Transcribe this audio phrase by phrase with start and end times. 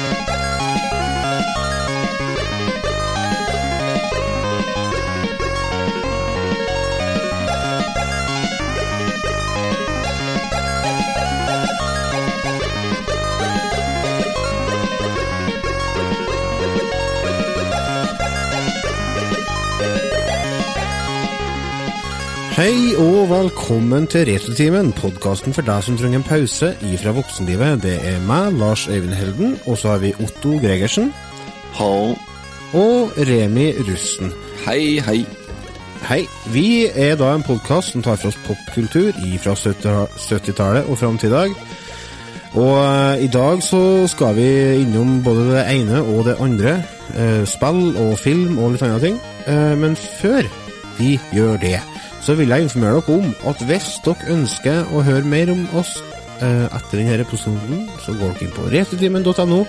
[0.00, 0.37] Thank you.
[22.58, 27.84] Hei og velkommen til Retrotimen, podkasten for deg som trenger en pause ifra voksenlivet.
[27.84, 31.12] Det er meg, Lars Øyvind Helden, og så har vi Otto Gregersen
[31.78, 32.16] Hallo.
[32.74, 34.32] og Remi Russen.
[34.64, 35.20] Hei, hei.
[36.08, 36.24] Hei.
[36.50, 41.30] Vi er da en podkast som tar for oss popkultur ifra 70-tallet og fram til
[41.30, 41.54] i dag.
[42.58, 44.48] Og eh, i dag så skal vi
[44.80, 46.80] innom både det ene og det andre.
[47.14, 49.22] Eh, spill og film og litt andre ting.
[49.46, 50.42] Eh, men før
[50.98, 51.78] vi gjør det,
[52.24, 55.98] så vil jeg informere dere om at hvis dere ønsker å høre mer om oss
[56.42, 59.64] eh, etter denne episoden, så går dere inn på retetimen.no.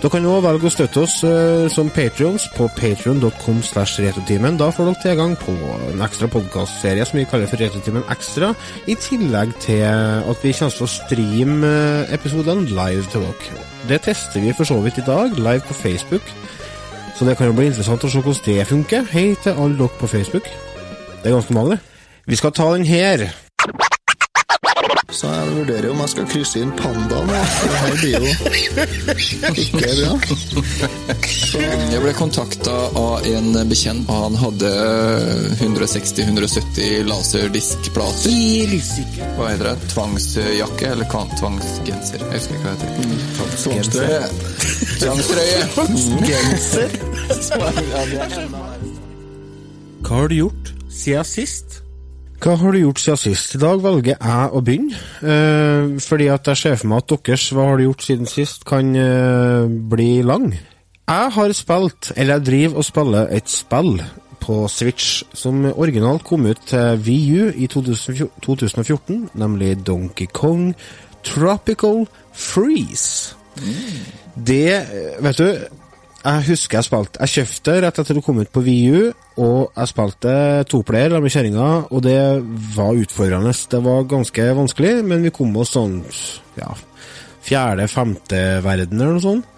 [0.00, 4.56] Dere kan også velge å støtte oss eh, som patrions på retotimen.
[4.56, 5.52] Da får dere tilgang på
[5.90, 8.54] en ekstra podcastserie som vi kaller for Retotimen Ekstra,
[8.88, 13.68] i tillegg til at vi kommer til å streame eh, episodene live til dere.
[13.92, 16.32] Det tester vi for så vidt i dag, live på Facebook.
[17.18, 19.04] Så det kan jo bli interessant å se hvordan det funker.
[19.12, 20.48] Hei til alle dere på Facebook.
[21.22, 21.78] Det er ganske mange, det.
[22.26, 23.28] Vi skal ta den her.
[25.10, 27.28] Så jeg vurderer om jeg skal krysse inn pandaen.
[27.28, 27.36] Det
[27.76, 28.26] her blir jo
[29.50, 30.12] ikke bra.
[31.26, 31.58] Så
[31.90, 34.70] Jeg ble kontakta av en bekjent, og han hadde
[35.58, 38.30] 160-170 laserdiskplater.
[39.36, 39.76] Hva heter det?
[39.92, 40.86] Tvangsjakke?
[40.94, 42.18] Eller tvangsgenser?
[42.24, 43.04] Jeg husker ikke hva det heter.
[43.66, 44.24] tvangstrøye.
[45.04, 45.60] Tvangstrøye!
[45.76, 46.90] Tvangsgenser.
[50.00, 51.80] Hva har du gjort siden sist?
[52.40, 53.54] Hva har du gjort siden sist?
[53.56, 57.50] I dag velger jeg å begynne, eh, fordi at jeg ser for meg at deres
[57.52, 60.54] Hva har du gjort siden sist kan eh, bli lang.
[61.10, 64.00] Jeg har spilt, eller jeg driver og spiller et spill
[64.40, 70.72] på Switch som originalt kom ut til VU i 2014, 2014, nemlig Donkey Kong
[71.26, 73.34] Tropical Freeze.
[74.34, 75.79] Det, eh, vet du
[76.20, 79.88] jeg husker jeg spilte Jeg kjøpte rett etter det kom ut på VU, og jeg
[79.88, 80.34] spilte
[80.68, 82.18] toplayer med kjerringa, og det
[82.76, 83.54] var utfordrende.
[83.72, 86.02] Det var ganske vanskelig, men vi kom oss sånn
[86.60, 86.74] ja,
[87.46, 89.56] fjerde-femte verden eller noe sånt.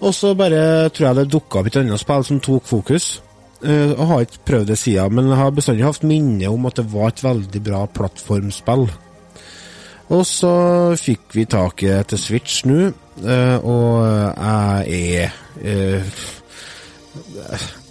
[0.00, 3.10] Og så bare tror jeg det dukka opp et annet spill som tok fokus.
[3.60, 6.78] Eh, Jeg har ikke prøvd det siden, men jeg har bestandig hatt minne om at
[6.80, 8.86] det var et veldig bra plattformspill.
[10.10, 10.54] Og så
[10.98, 12.88] fikk vi tak i det til Switch nå,
[13.22, 15.36] eh, og jeg er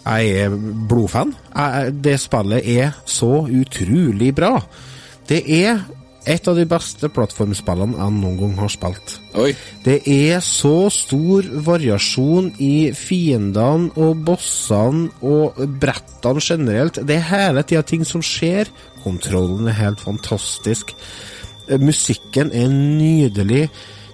[0.09, 0.57] Jeg er
[0.89, 1.35] blodfan.
[1.91, 4.55] Det spillet er så utrolig bra.
[5.29, 5.81] Det er
[6.29, 9.15] et av de beste plattformspillene jeg noen gang har spilt.
[9.39, 9.53] Oi.
[9.85, 17.01] Det er så stor variasjon i fiendene og bossene og brettene generelt.
[17.07, 18.69] Det er hele tida ting som skjer.
[19.05, 20.93] Kontrollen er helt fantastisk.
[21.69, 23.67] Eh, Musikken er nydelig.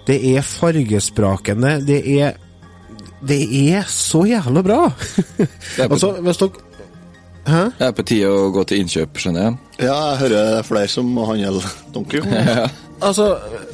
[0.06, 1.80] Det er fargesprakende.
[1.88, 2.38] Det er
[3.24, 4.80] Det er så jævla bra!
[5.78, 6.65] er altså, hvis dere
[7.46, 7.62] Hæ?
[7.78, 9.60] Det er på tide å gå til innkjøp, skjønner jeg.
[9.86, 11.62] Ja, jeg hører er flere som må handle
[11.94, 12.34] Donkey Kong.
[13.04, 13.26] Altså,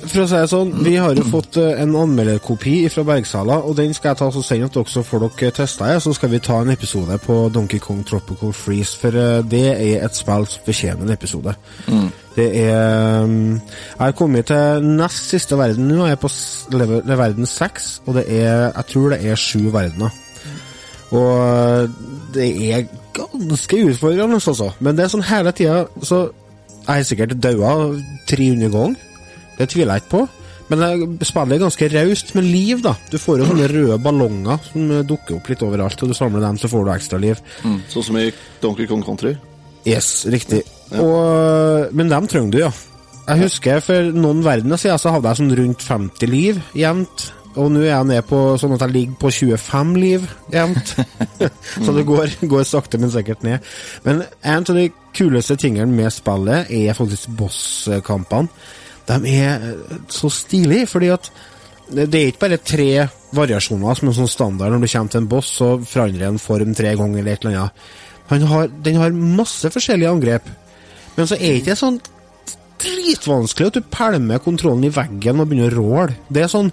[0.02, 3.76] for å si det sånn, vi har jo fått eh, en anmelderkopi fra Bergsala, og
[3.78, 5.90] den skal jeg ta og sende at dere, så får dere testa.
[6.02, 10.08] Så skal vi ta en episode på Donkey Kong Tropical Freeze, for eh, det er
[10.08, 11.54] et spill som fortjener en episode.
[12.32, 17.20] Det er um, Jeg har kommet til nest siste verden nå, jeg er på er
[17.20, 20.18] verden seks, og det er Jeg tror det er sju verdener.
[21.12, 21.90] Og eh,
[22.34, 24.72] det er ganske utfordrende, altså.
[24.80, 26.22] Men det er sånn hele tida Så
[26.82, 27.74] jeg har sikkert daua
[28.30, 28.96] 300 ganger.
[29.58, 30.28] Det tviler jeg ikke på.
[30.72, 32.96] Men det- spillet er ganske raust med liv, da.
[33.12, 36.58] Du får jo sånne røde ballonger som dukker opp litt overalt, og du samler dem,
[36.58, 37.42] så får du ekstra liv.
[37.90, 39.36] Sånn som i Donkey Kong Country.
[39.86, 40.64] Yes, riktig.
[40.94, 42.72] Og, men dem trenger du, ja.
[43.28, 47.32] Jeg husker for noen verdener siden så hadde jeg sånn rundt 50 liv jevnt.
[47.60, 50.94] Og nå er jeg nede på sånn at jeg ligger på 25 liv jevnt.
[51.86, 53.72] så det går, går sakte, men sikkert ned.
[54.06, 58.52] Men en av de kuleste tingene med spillet er faktisk bosskampene.
[59.10, 61.32] De er eh, så stilige, fordi at
[61.92, 62.88] det er ikke bare tre
[63.36, 66.72] variasjoner som er sånn standard når du kommer til en boss, så forandrer en form
[66.78, 67.86] tre ganger eller et eller annet.
[68.32, 70.48] Han har, den har masse forskjellige angrep,
[71.18, 72.00] men så er ikke det sånn
[72.82, 76.16] dritvanskelig at du pælmer kontrollen i veggen og begynner å råle.
[76.32, 76.72] Det er sånn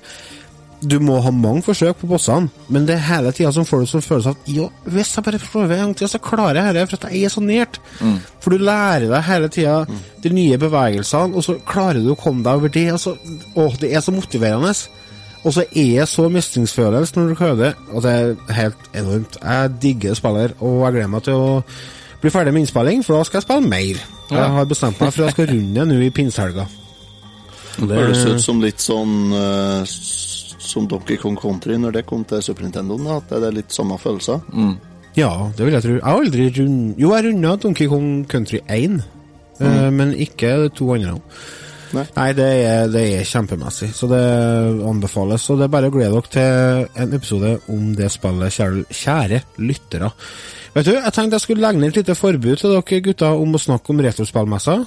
[0.80, 3.86] Du må ha mange forsøk på bossene, men det er hele tida som får du
[3.90, 6.74] sånn følelse av at jo, hvis jeg bare prøver en gang til, så klarer jeg
[6.76, 7.80] dette, for jeg er så nært.
[8.40, 9.86] For du lærer deg hele tida
[10.22, 12.86] de nye bevegelsene, og så klarer du å komme deg over det.
[12.94, 13.16] Og så,
[13.58, 14.70] å, det er så motiverende.
[15.44, 19.36] Og så er jeg så mestringsfølelse når du det, og det er helt enormt.
[19.42, 21.62] Jeg digger spiller, og jeg gleder meg til å
[22.22, 24.00] bli ferdig med innspilling, for da skal jeg spille mer.
[24.30, 26.66] Jeg har bestemt meg for at jeg skal runde nå i pinsehelga.
[27.78, 29.32] Det høres ut som litt sånn
[29.86, 30.24] s-
[30.68, 33.98] som Donkey Kong Country når det kom til Super Nintendo, at det er litt samme
[34.00, 34.42] følelser.
[35.18, 35.94] Ja, det vil jeg tro.
[35.96, 36.82] Jeg har aldri rund...
[37.00, 39.00] Jo, jeg runda Donkey Kong Country 1,
[39.60, 41.16] eh, men ikke de to andre.
[41.96, 42.04] Nei.
[42.12, 44.20] Nei, det er, det er kjempemessig, så det
[44.86, 45.46] anbefales.
[45.48, 49.42] Og det er bare å glede dere til en episode om det spillet, kjære, kjære
[49.64, 50.12] lyttere.
[50.74, 53.56] Vet du, jeg tenkte jeg skulle legge ned et lite forbud til dere gutter om
[53.56, 54.84] å snakke om retrospillmesser.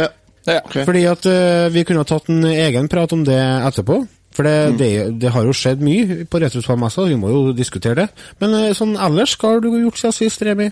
[0.00, 0.08] Ja.
[0.46, 0.60] Ja.
[0.62, 0.86] okay.
[0.86, 4.00] Fordi at uh, vi kunne ha tatt en egen prat om det etterpå.
[4.36, 4.90] For det, det,
[5.22, 8.08] det har jo skjedd mye på retrospillmessa, vi må jo diskutere det.
[8.42, 10.68] Men eh, sånn ellers, hva har du gjort siden sist, Remi?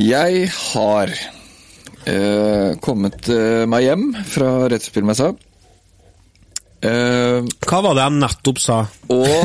[0.00, 1.12] Jeg har
[2.08, 5.34] eh, kommet eh, meg hjem fra rettsspillmessa.
[6.84, 8.80] Eh, Hva var det jeg nettopp sa?
[9.12, 9.44] og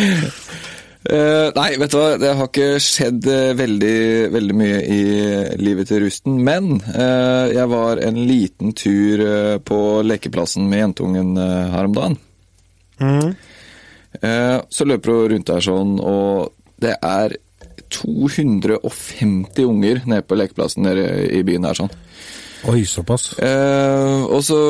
[1.00, 4.00] Eh, nei, vet du hva, det har ikke skjedd uh, veldig,
[4.34, 4.98] veldig mye i
[5.56, 9.22] livet til Rusten, men uh, jeg var en liten tur
[9.64, 12.18] på lekeplassen med jentungen her om dagen.
[13.00, 16.52] Eh, så løper hun rundt der sånn, og
[16.82, 17.36] det er
[17.90, 21.92] 250 unger nede på lekeplassen nede i byen her sånn.
[22.68, 23.32] Oi, såpass.
[23.40, 24.60] Og så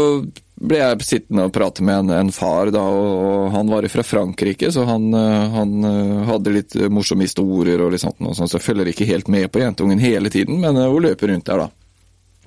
[0.61, 4.05] ble jeg sittende og prate med en, en far, da, og, og han var fra
[4.05, 8.53] Frankrike, så han, eh, han eh, hadde litt morsomme historier og litt sånt, og sånt,
[8.53, 11.49] så jeg følger ikke helt med på jentungen hele tiden, men eh, hun løper rundt
[11.49, 11.71] der, da.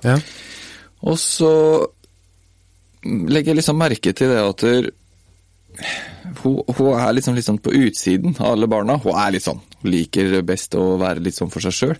[0.04, 0.18] Ja.
[1.10, 1.52] Og så
[3.04, 4.62] legger jeg liksom merke til det at
[6.40, 8.96] hun, hun er liksom, liksom på utsiden av alle barna.
[9.02, 11.98] Hun er litt sånn, liker best å være litt sånn for seg sjøl.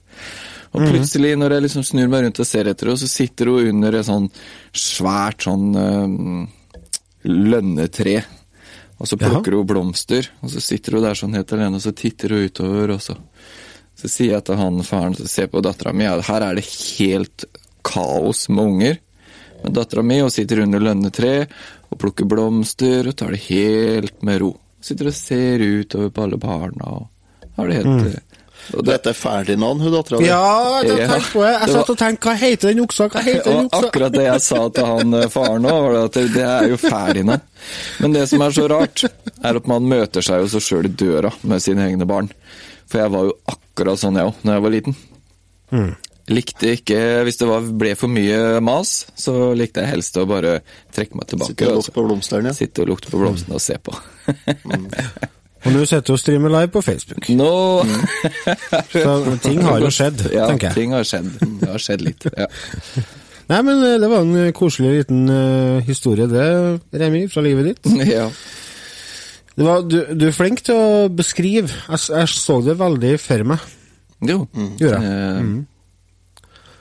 [0.74, 3.68] Og plutselig, når jeg liksom snur meg rundt og ser etter henne, så sitter hun
[3.70, 4.26] under et sånn
[4.74, 6.16] svært sånn eh,
[7.30, 8.16] lønnetre.
[8.98, 11.94] Og så plukker hun blomster, og så sitter hun der sånn helt alene, og så
[11.94, 13.18] titter hun utover, og så
[13.94, 16.66] så sier jeg til han faren som ser på dattera mi, at her er det
[16.66, 17.46] helt
[17.86, 19.00] kaos med unger.
[19.62, 21.34] Men dattera mi sitter under lønnetre
[21.88, 24.50] og plukker blomster og tar det helt med ro.
[24.84, 28.33] Sitter og ser utover på alle barna og har det helt eh, og det,
[28.84, 30.28] Dette er Ferdinand, hun dattera di.
[30.28, 30.40] Ja,
[30.82, 31.50] jeg Ja, tenkte på det.
[31.61, 33.08] Jeg satt og tenkte, hva heter den oksa?
[33.12, 33.88] Hva heter den og oksa?
[33.88, 36.78] akkurat det jeg sa til han eh, faren òg, var at det, det er jo
[36.81, 37.44] Ferdinand.
[38.00, 39.05] Men det som er så rart,
[39.44, 42.31] er at man møter seg jo så sjøl i døra med sine egne barn.
[42.88, 44.99] For jeg var jo akkurat sånn jeg òg, da jeg var liten.
[46.32, 50.58] Likte ikke Hvis det var, ble for mye mas, så likte jeg helst å bare
[50.94, 51.52] trekke meg tilbake.
[51.52, 52.56] Sitte og lukte på blomstene, ja.
[52.56, 53.93] Sitte og lukte på blomstene og se på.
[55.64, 57.28] Og nå sitter du og streamer live på Facebook.
[57.32, 57.50] Nå
[58.93, 59.14] Så
[59.44, 60.72] ting har jo skjedd, Ja, tenker jeg.
[60.72, 61.31] Ja, ting har skjedd.
[61.61, 62.26] Det har skjedd litt.
[62.37, 62.49] Ja.
[63.50, 66.44] Nei, men eh, det var en eh, koselig liten uh, historie det,
[66.96, 67.90] Remi, fra livet ditt.
[68.16, 68.28] ja.
[69.55, 71.69] Det var, du, du er flink til å beskrive.
[71.69, 73.69] Jeg, jeg så det veldig for meg.
[74.25, 74.40] Jo.
[74.81, 75.44] Gjorde jeg.
[75.44, 75.60] Mm.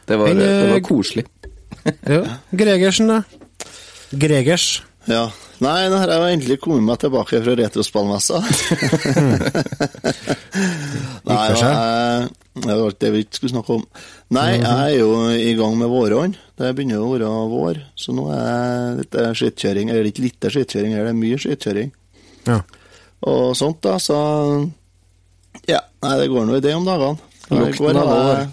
[0.07, 1.27] Det, var, Men, det var koselig.
[1.83, 2.24] Ja.
[2.56, 3.21] Gregersen, da?
[4.24, 4.68] Gregers.
[5.09, 5.23] Ja.
[5.63, 8.39] Nei, nå har jeg jo endelig kommet meg tilbake fra retrospallmessa.
[11.29, 12.29] Nei, jeg,
[12.63, 13.83] det var ikke det vi ikke skulle snakke om.
[14.35, 16.39] Nei, jeg er jo i gang med vårene.
[16.59, 19.91] Det begynner jo å være vår, så nå er det litt eh, skittkjøring.
[19.91, 21.94] Eller ikke lite skittkjøring, det er mye skittkjøring.
[22.47, 22.60] Ja.
[23.31, 24.17] Og sånt, da, så
[25.69, 27.19] Ja, nei, det går nå i det om dagene.
[27.53, 28.43] Lukten av vår.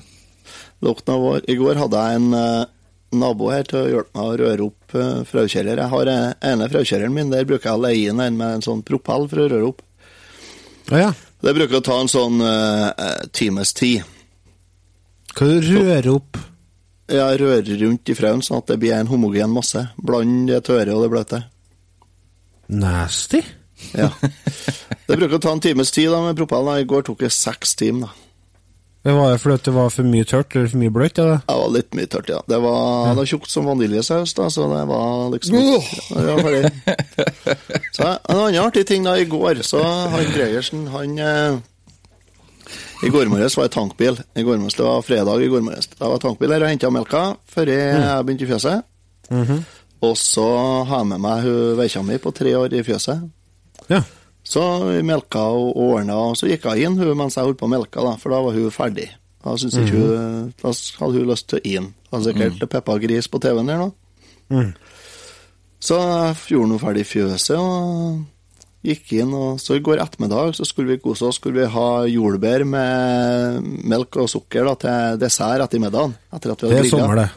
[0.87, 1.43] Lukten av vår.
[1.51, 2.69] I går hadde jeg en eh,
[3.17, 5.47] nabo her til å hjelpe meg å røre opp uh.
[5.51, 8.65] Jeg har eh, ene fraukjøreren min, der bruker jeg å leie inn en med en
[8.65, 9.83] sånn propell for å røre opp.
[10.91, 11.11] Ja, ja.
[11.41, 14.07] Det bruker å ta en sånn eh, times tid.
[15.35, 16.39] Hva du rører opp
[17.11, 19.83] Jeg rører rundt i frauen sånn at det blir en homogen masse.
[19.97, 21.41] Bland det tørre og det bløte.
[22.71, 23.41] Nasty?
[23.97, 24.11] Ja.
[25.07, 26.79] Det bruker å ta en times tid da med propellen.
[26.79, 28.11] I går tok det seks timer.
[28.11, 28.30] da.
[29.01, 31.17] Det var fordi det var for mye tørt eller for mye bløtt?
[31.23, 32.41] Ja, Det var litt mye tørt, ja.
[32.49, 35.89] Det var, det var tjukt som vaniljesaus, da, så det var liksom oh!
[36.21, 36.35] ja.
[37.97, 39.81] Så En annen artig ting da, i går, så
[40.13, 41.57] han Gregersen, han eh,
[43.09, 44.21] I går morges var jeg tankbil.
[44.37, 45.89] I går morges, Det var fredag i går morges.
[45.97, 48.85] Da var tankbil her og henta melka før jeg begynte i fjøset.
[50.05, 50.45] Og så
[50.89, 53.25] har jeg med meg hun veikja mi på tre år i fjøset.
[53.89, 54.05] ja.
[54.51, 57.69] Så vi melka og ordna, og så gikk jeg inn hun mens jeg holdt på
[57.69, 59.07] å melke, da, for da var hun ferdig.
[59.41, 59.87] Da, mm.
[59.95, 61.87] hun, da hadde hun lyst til inn.
[62.11, 62.71] Hadde sikkert mm.
[62.73, 63.89] Peppa Gris på TV-en der nå.
[64.51, 64.73] Mm.
[65.81, 65.97] Så
[66.51, 68.21] gjorde hun ferdig fjøset og
[68.85, 69.33] gikk inn.
[69.33, 71.39] og Så i går ettermiddag så skulle vi kose oss.
[71.41, 76.17] Skulle vi ha jordbær med melk og sukker da, til dessert etter middagen.
[76.35, 76.99] Etter at vi hadde Det er grillet.
[76.99, 77.29] sommer, det.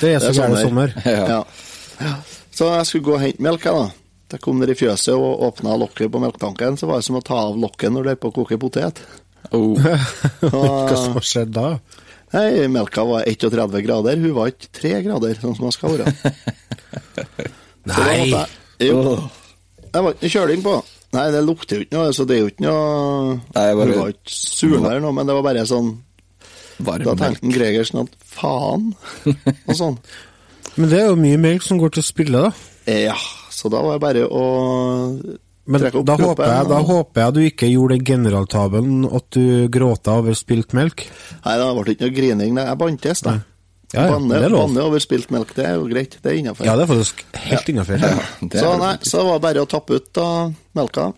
[0.00, 0.62] Det er så Det sommer.
[0.66, 0.94] sommer.
[1.12, 1.42] Ja.
[2.02, 2.14] Ja.
[2.52, 4.01] Så jeg skulle gå og hente melk, jeg, da.
[4.32, 7.24] Jeg kom ned i fjøset og åpna lokket på melketanken, så var det som å
[7.24, 9.02] ta av lokket når du er på å koke potet.
[9.52, 9.76] Oh.
[10.40, 11.66] Hva som har skjedd da?
[12.32, 16.14] Nei, melka var 31 grader, hun var ikke 3 grader, sånn som hun skal være.
[17.92, 18.30] Nei!
[18.30, 18.46] jeg,
[18.88, 19.02] jo,
[19.92, 20.76] jeg var ikke kjøling på.
[21.12, 23.98] Nei, det lukter jo ikke noe, så det er jo ikke noe Nei, bare- Hun
[24.00, 25.90] var ikke surna eller noe, men det var bare sånn
[26.78, 27.20] Da Varm melk.
[27.20, 28.86] tenkte Gregersen at faen,
[29.68, 29.98] og sånn.
[30.78, 32.54] Men det er jo mye melk som går til å spille, da.
[32.88, 33.18] Ja,
[33.52, 34.42] så da var det bare å
[35.70, 40.16] Men da håper, jeg, da håper jeg du ikke gjorde den generaltabelen at du gråta
[40.18, 41.04] over spilt melk.
[41.44, 42.58] Nei, det ble ikke noe grining.
[42.58, 43.36] Jeg bantes, da.
[43.92, 46.16] Ja, ja, banne, banne over spilt melk, det er jo greit.
[46.24, 46.64] Det er innafor.
[46.66, 48.00] Ja, det er faktisk helt innafor.
[48.00, 48.12] Ja,
[48.64, 50.28] Så nei, så var det bare å tappe ut da
[50.78, 51.10] melka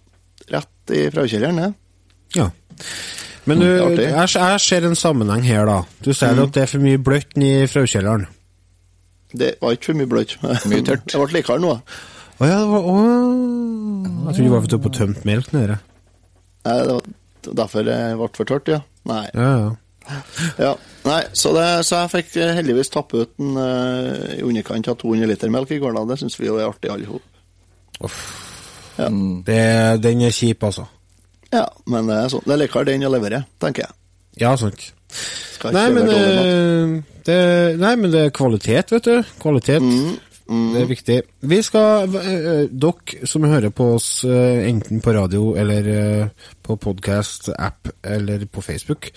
[0.50, 1.70] rett i fraukjelleren, det.
[2.40, 2.48] Ja.
[3.46, 5.78] Men du, Mm, er jeg, jeg ser en sammenheng her, da.
[6.04, 8.26] Du sier at det er for mye bløtt i fraukjelleren.
[9.34, 10.34] Det var ikke for mye bløtt.
[10.42, 11.06] Mye tørt.
[11.12, 11.74] Det ble likere nå.
[12.34, 12.94] Å ja, det var å,
[14.26, 15.78] Jeg trodde det var for å få tømt melk nede.
[16.64, 18.80] Nei, det var derfor det ble for tørt, ja.
[19.08, 19.24] Nei.
[19.36, 19.72] Ja, ja.
[20.60, 20.74] Ja,
[21.06, 24.98] nei, så, det, så jeg fikk eh, heldigvis tappe ut en, eh, i underkant av
[25.00, 25.94] 200 liter melk i går.
[25.96, 26.02] da.
[26.10, 27.24] Det syns vi jo er artig, alle sammen.
[28.98, 29.08] Ja.
[29.46, 29.62] Det,
[30.04, 30.84] den er kjip, altså.
[31.54, 32.44] ja, men det er sånn.
[32.44, 33.96] Det er likevel den å levere, tenker jeg.
[34.42, 34.90] Ja, sant.
[35.64, 37.40] Nei, men, det, eh, det,
[37.80, 39.34] nei, men det er kvalitet, vet du.
[39.40, 39.80] Kvalitet.
[40.46, 41.14] Det er viktig.
[41.48, 46.28] Vi skal, eh, Dere som hører på oss eh, enten på radio eller eh,
[46.62, 49.08] på podcast, app eller på Facebook,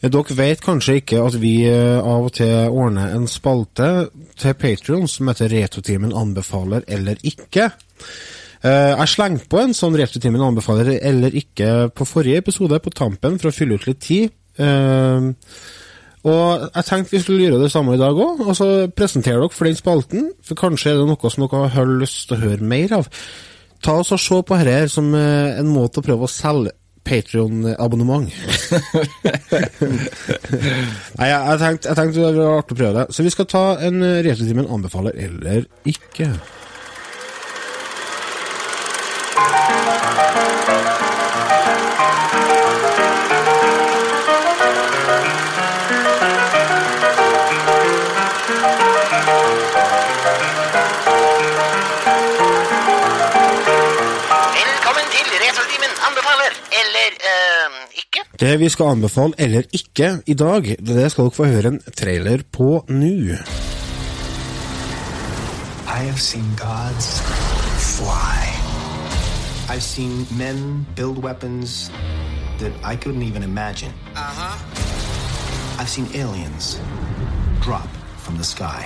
[0.00, 4.54] eh, dere vet kanskje ikke at vi eh, av og til ordner en spalte til
[4.58, 7.70] Patreon som heter Retotimen anbefaler eller ikke.
[8.66, 13.38] Eh, Jeg slengte på en sånn Retotimen anbefaler eller ikke på forrige episode, på tampen,
[13.38, 14.34] for å fylle ut litt tid.
[16.26, 19.54] Og jeg tenkte vi skulle gjøre det samme i dag òg, og så presentere dere
[19.54, 20.30] for den spalten.
[20.46, 23.06] For kanskje er det noe som dere har lyst til å høre mer av.
[23.84, 26.74] Ta oss og Se på dette her som eh, en måte å prøve å selge
[27.06, 28.26] Patrion-abonnement.
[31.18, 33.06] Nei, jeg, jeg tenkte, jeg tenkte det var artig å prøve det.
[33.14, 36.32] Så vi skal ta en eh, Retrotimen anbefaler eller ikke.
[58.40, 62.42] Det vi skal anbefale eller ikke i dag, det skal dere få høre en trailer
[62.52, 63.38] på nå.
[65.86, 67.22] I have seen gods
[67.96, 68.44] fly.
[69.72, 71.90] I've seen men build weapons
[72.58, 73.92] that I couldn't even imagine.
[74.14, 74.56] Uh huh.
[75.80, 76.78] I've seen aliens
[77.62, 77.88] drop
[78.18, 78.84] from the sky.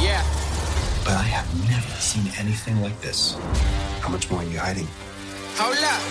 [0.00, 0.22] Yeah.
[1.04, 3.36] But I have never seen anything like this.
[4.00, 4.88] How much more are you hiding?
[5.58, 6.02] Hold up.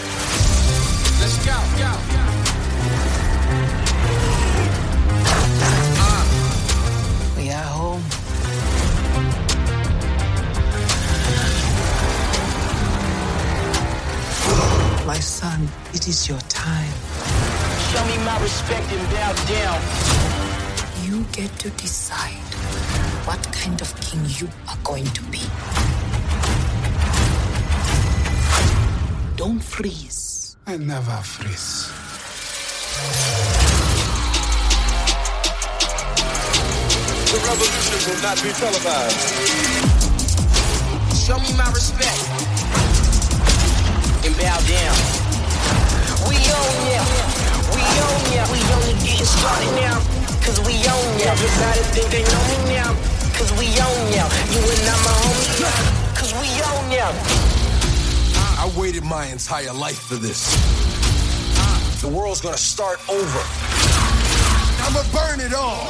[1.21, 1.57] Let's go.
[1.77, 2.40] Go.
[15.05, 16.93] My son, it is your time.
[17.89, 19.81] Show me my respect and bow down.
[21.03, 22.53] You get to decide
[23.25, 25.41] what kind of king you are going to be.
[29.35, 30.55] Don't freeze.
[30.67, 31.91] I never freeze.
[37.31, 39.81] The revolution will not be televised.
[41.25, 42.30] Show me my respect
[44.25, 44.95] and bow down.
[46.29, 47.01] We own ya.
[47.73, 48.43] We own ya.
[48.53, 49.97] We only getting started now.
[50.45, 51.31] Cause we own ya.
[51.33, 52.93] Everybody think they know me now.
[53.33, 54.25] Cause we own ya.
[54.53, 56.15] You and I'm a homie.
[56.15, 57.07] Cause we own ya.
[58.61, 60.53] I waited my entire life for this.
[62.01, 63.41] The world's gonna start over.
[64.85, 65.85] I'ma burn it all.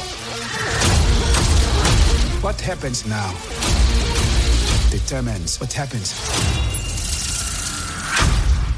[2.40, 3.32] What happens now
[4.90, 6.61] determines what happens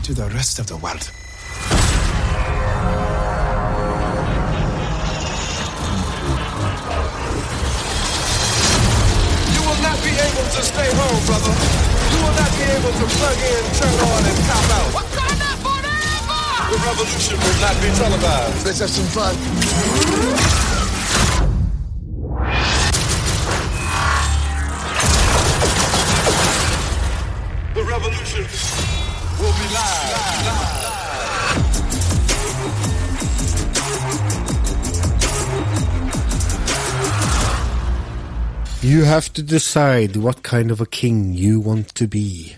[0.05, 1.11] to the rest of the world.
[9.49, 11.55] You will not be able to stay home, brother.
[12.13, 14.93] You will not be able to plug in, turn on, and cop out.
[16.69, 18.67] The revolution will not be televised.
[18.67, 20.74] Let's have some fun.
[38.95, 42.55] You have to decide what kind of a king you want to be.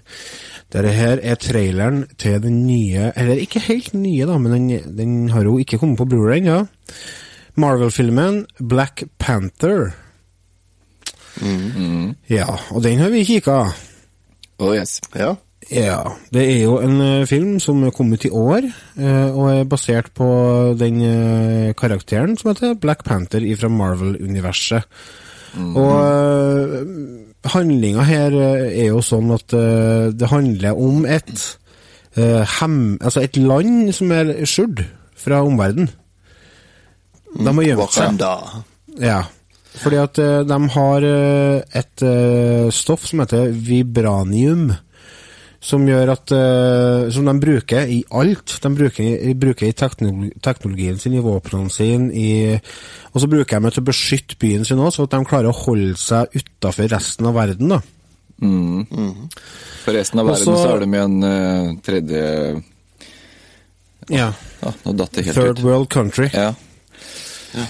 [0.68, 5.14] Dette her er traileren til den nye Eller ikke helt nye, da, men den, den
[5.32, 6.58] har jo ikke kommet på Blu-ray ennå.
[7.56, 9.94] Marvel-filmen Black Panther.
[12.28, 13.70] Ja, og den har vi kikka.
[14.58, 15.00] Oh yes.
[15.14, 15.34] Ja.
[15.72, 18.68] Ja, det er jo en eh, film som er kommet i år,
[19.00, 20.28] eh, og er basert på
[20.78, 24.84] den eh, karakteren som heter Black Panther fra Marvel-universet.
[25.56, 26.80] Og uh,
[27.52, 31.32] handlinga her eh, er jo sånn at uh, det handler om et
[32.18, 32.96] uh, hem...
[33.00, 34.82] Altså et land som er skjult
[35.16, 35.92] fra omverdenen.
[37.36, 38.22] De har gjemt seg.
[39.02, 39.22] Ja,
[39.76, 41.04] fordi at de har
[41.76, 42.04] et
[42.72, 44.70] stoff som heter vibranium,
[45.60, 48.58] som gjør at uh, Som de bruker i alt.
[48.62, 52.60] De bruker, bruker i teknologi, teknologien sin, i våpnene sine, i,
[53.12, 55.48] og så bruker de det til å beskytte byen sin òg, så at de klarer
[55.50, 57.68] å holde seg utafor resten av verden.
[57.68, 57.80] da.
[59.84, 62.62] For resten av verden så- så er det med en uh, tredje
[64.08, 64.32] Ja.
[64.62, 65.64] Ja, nå datt det helt Third ut.
[65.64, 66.28] World Country.
[66.32, 66.52] Ja.
[67.54, 67.66] Ja.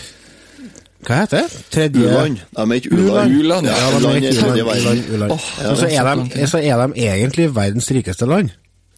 [1.07, 1.65] Hva heter det?
[1.71, 2.41] Tredje U-land.
[2.51, 3.35] De er ikke U-land.
[3.39, 3.69] u-land.
[3.71, 3.75] Ja.
[3.79, 5.39] Er U-land ikke er tredje u-land, verden.
[5.79, 8.51] så, ja, er så de, så er de egentlig verdens rikeste land.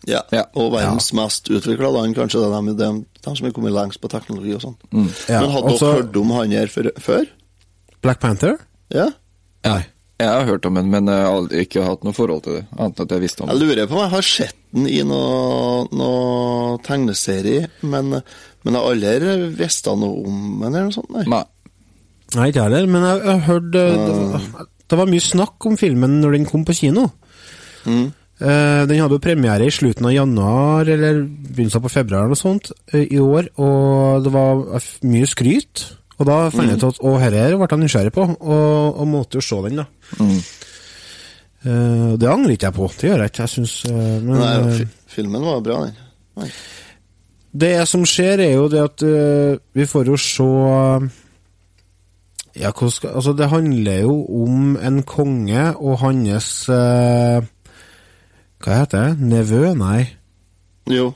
[0.09, 0.23] Ja.
[0.33, 0.47] Ja.
[0.57, 2.41] Og verdens mest utvikla land, kanskje.
[2.41, 4.79] Det er de, de, de som er kommet lengst på teknologi og sånn.
[5.29, 7.29] Ja, Men hadde dere hørt om han her før?
[8.05, 8.57] Black Panther?
[8.95, 9.11] Ja?
[9.67, 9.83] Nei.
[10.19, 12.65] Jeg har hørt om den, men jeg har ikke hatt noe forhold til det.
[12.75, 15.03] Annet enn at jeg visste om Jeg lurer på om jeg har sett den i
[15.07, 21.13] noe, noe tegneserie, men, men jeg har aldri visst noe om den eller noe sånt.
[21.15, 21.23] Nei.
[21.31, 21.45] Nei.
[22.37, 24.17] Nei, ikke jeg heller, men jeg har hørt eh, det,
[24.53, 27.07] var, det var mye snakk om filmen når den kom på kino.
[27.89, 28.09] Mm.
[28.39, 32.39] Uh, den hadde jo premiere i slutten av januar, eller begynnelsen på februar eller noe
[32.39, 34.61] sånt, uh, i år, og det var
[35.11, 35.87] mye skryt.
[36.19, 36.71] Og da fant Mm.
[36.71, 39.59] jeg ut at å, herre her ble jeg nysgjerrig på, og, og måtte jo se
[39.67, 39.87] den, da.
[40.21, 40.39] Mm.
[41.65, 43.47] Uh, det angrer ikke jeg på, det gjør jeg ikke.
[43.47, 45.97] Jeg syns Men Nei, filmen var bra, den.
[46.39, 46.51] Nei.
[47.65, 49.03] det som skjer, er jo det at
[49.75, 50.51] vi får jo se
[52.59, 57.47] Ja, skal Altså, det handler jo om en konge og hans eh,
[58.59, 59.31] Hva heter det?
[59.31, 59.63] Nevø?
[59.79, 60.03] Nei.
[60.91, 61.13] Jo.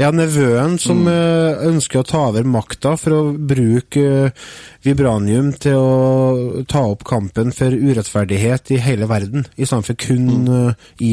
[0.00, 1.66] Ja, nevøen som mm.
[1.68, 4.46] ønsker å ta over makta for å bruke eh,
[4.82, 10.30] vibranium til å ta opp kampen for urettferdighet i hele verden, i stedet for kun
[10.48, 10.86] mm.
[11.06, 11.12] i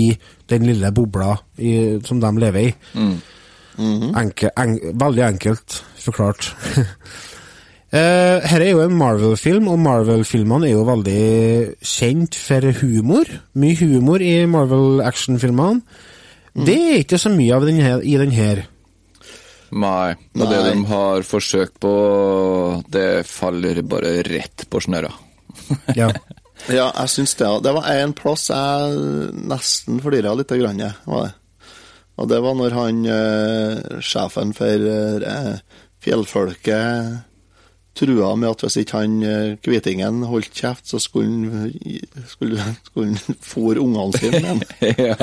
[0.49, 2.71] den lille bobla i, som de lever i.
[4.23, 6.49] Enke, en, veldig enkelt forklart.
[7.89, 11.21] Eh, her er jo en Marvel-film, og Marvel-filmene er jo veldig
[11.81, 13.29] kjent for humor.
[13.57, 15.81] Mye humor i Marvel-actionfilmene.
[16.53, 18.67] Det er ikke så mye av den her, i den her.
[19.69, 20.13] Nei.
[20.37, 21.93] Og det de har forsøkt på,
[22.93, 25.13] det faller bare rett på snørra.
[25.97, 26.11] Ja.
[26.67, 27.47] Ja, jeg syns det.
[27.63, 28.97] Det var en plass jeg
[29.47, 30.51] nesten flira litt.
[30.59, 31.35] Grann, var det.
[32.19, 35.53] Og det var når han eh, sjefen for eh,
[36.03, 37.28] fjellfolket
[37.99, 41.73] trua med at hvis ikke han eh, kvitingen holdt kjeft, så skulle han
[42.31, 44.93] skulle, skulle han fôre ungene sine med den.
[45.09, 45.17] ja.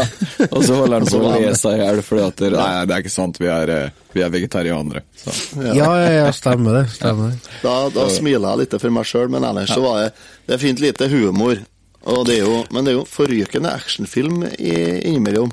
[0.50, 2.50] Og så holder han på å lese han- le seg i hjel fordi at det,
[2.56, 5.02] Nei, det er ikke sant, vi er, eh, vi er vegetarianere.
[5.22, 5.34] Så.
[5.64, 6.84] Ja, ja, ja, stemmer det.
[6.96, 7.54] Stemmer det.
[7.64, 10.12] Da, da smiler jeg litt for meg sjøl, men ellers så var det
[10.46, 11.64] Det er fint lite humor.
[12.06, 15.50] Og det er jo, men det er jo forrykende actionfilm i- innimellom.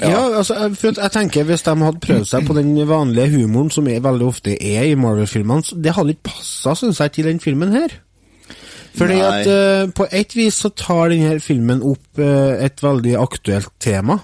[0.00, 3.86] Ja, altså, jeg, jeg tenker Hvis de hadde prøvd seg på den vanlige humoren som
[3.88, 7.40] er veldig ofte er i Marvel-filmene, så det hadde ikke passa, syns jeg, til den
[7.40, 7.94] filmen her.
[8.96, 9.40] Fordi Nei.
[9.40, 14.18] at uh, på et vis så tar denne filmen opp uh, et veldig aktuelt tema.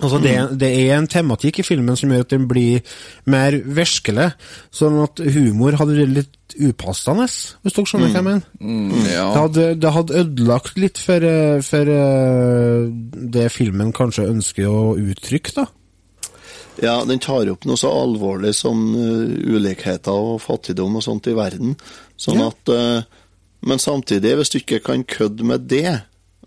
[0.00, 2.84] Altså det, det er en tematikk i filmen som gjør at den blir
[3.30, 4.30] mer virkelig,
[4.74, 7.26] sånn at humor hadde vært litt upassende,
[7.62, 8.46] hvis dere skjønner hva jeg mener.
[8.58, 9.26] Mm, ja.
[9.26, 12.88] Det hadde, det hadde ødelagt litt for, eh, for eh,
[13.36, 15.66] det filmen kanskje ønsker å uttrykke, da.
[16.80, 21.34] Ja, den tar opp noe så alvorlig som uh, ulikheter og fattigdom og sånt i
[21.36, 21.74] verden.
[22.16, 22.46] Sånn Ja.
[22.48, 23.08] at
[23.60, 26.00] Men samtidig, hvis du ikke kan kødde med det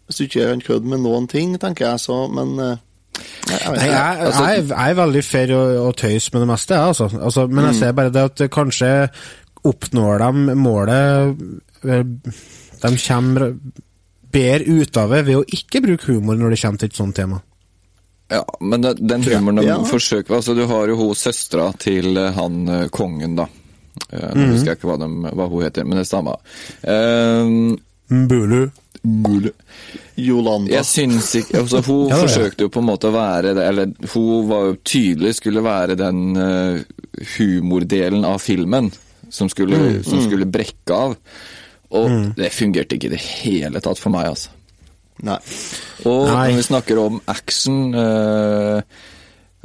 [0.08, 2.80] Hvis du ikke kan kødde med noen ting, tenker jeg så Men
[3.14, 6.74] jeg Nei, jeg, altså- jeg, jeg er veldig fair å, og tøys med det meste,
[6.74, 7.10] jeg, altså.
[7.22, 7.48] altså.
[7.48, 8.92] Men jeg ser bare det at kanskje
[9.64, 11.42] oppnår de målet
[11.86, 12.04] eh,
[12.84, 13.54] De kommer
[14.34, 17.16] bedre ut av det ved å ikke bruke humor når det kommer til et sånt
[17.16, 17.42] tema.
[18.34, 19.78] Ja, men det- den humoren de Ja.
[19.84, 23.46] forsøker Altså, du har jo hun søstera til eh, han eh, kongen, da.
[24.12, 26.34] Nå husker jeg ikke hva, de, hva hun heter, men det er samme
[26.84, 27.78] Uh,
[29.04, 29.50] Mbulu.
[30.16, 30.72] Jolanda.
[30.78, 33.90] jeg syns ikke altså, Hun Ja, forsøkte jo på en måte å være det, Eller
[34.14, 36.78] hun var jo tydelig skulle være den eh,
[37.38, 38.92] humordelen av filmen
[39.34, 41.16] som skulle, som skulle brekke av.
[41.94, 42.34] Og Mm.
[42.38, 44.50] det fungerte ikke i det hele tatt for meg, altså.
[45.26, 45.38] Nei.
[46.06, 46.48] Og Nei.
[46.52, 48.82] når vi snakker om action eh,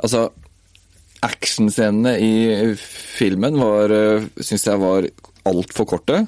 [0.03, 0.29] Altså,
[1.27, 5.09] actionscenene i filmen var uh, Syns jeg var
[5.49, 6.21] altfor korte.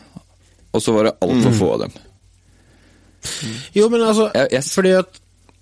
[0.75, 1.59] Og så var det altfor Mm.
[1.59, 1.93] få av dem.
[3.77, 5.05] Jo, men altså, Jeg- jeg- fordi at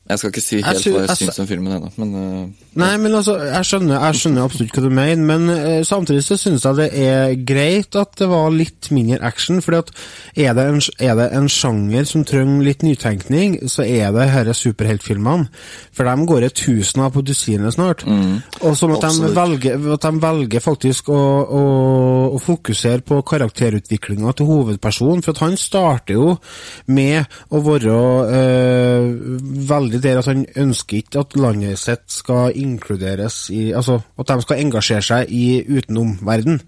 [0.08, 2.66] Jeg skal ikke si helt jeg hva jeg jeg syns om filmen ennå, men uh,
[2.78, 6.38] Nei, men altså, jeg skjønner, jeg skjønner absolutt hva du mener, men uh, samtidig så
[6.40, 9.92] synes jeg det er greit at det var litt mindre action, fordi at
[10.46, 14.68] er det en, er det en sjanger som trenger litt nytenkning, så er det disse
[14.68, 15.48] superheltfilmene.
[15.92, 16.50] For de går i
[17.02, 18.04] av på dusinet snart.
[18.62, 21.62] Og som at de, velger, at de velger faktisk å, å,
[22.36, 26.36] å fokusere på karakterutviklinga til hovedpersonen, for at han starter jo
[26.94, 27.98] med å være
[28.32, 34.28] uh, veldig der at han ønsker ikke at landet sitt skal inkluderes i Altså at
[34.28, 36.60] de skal engasjere seg i utenomverden.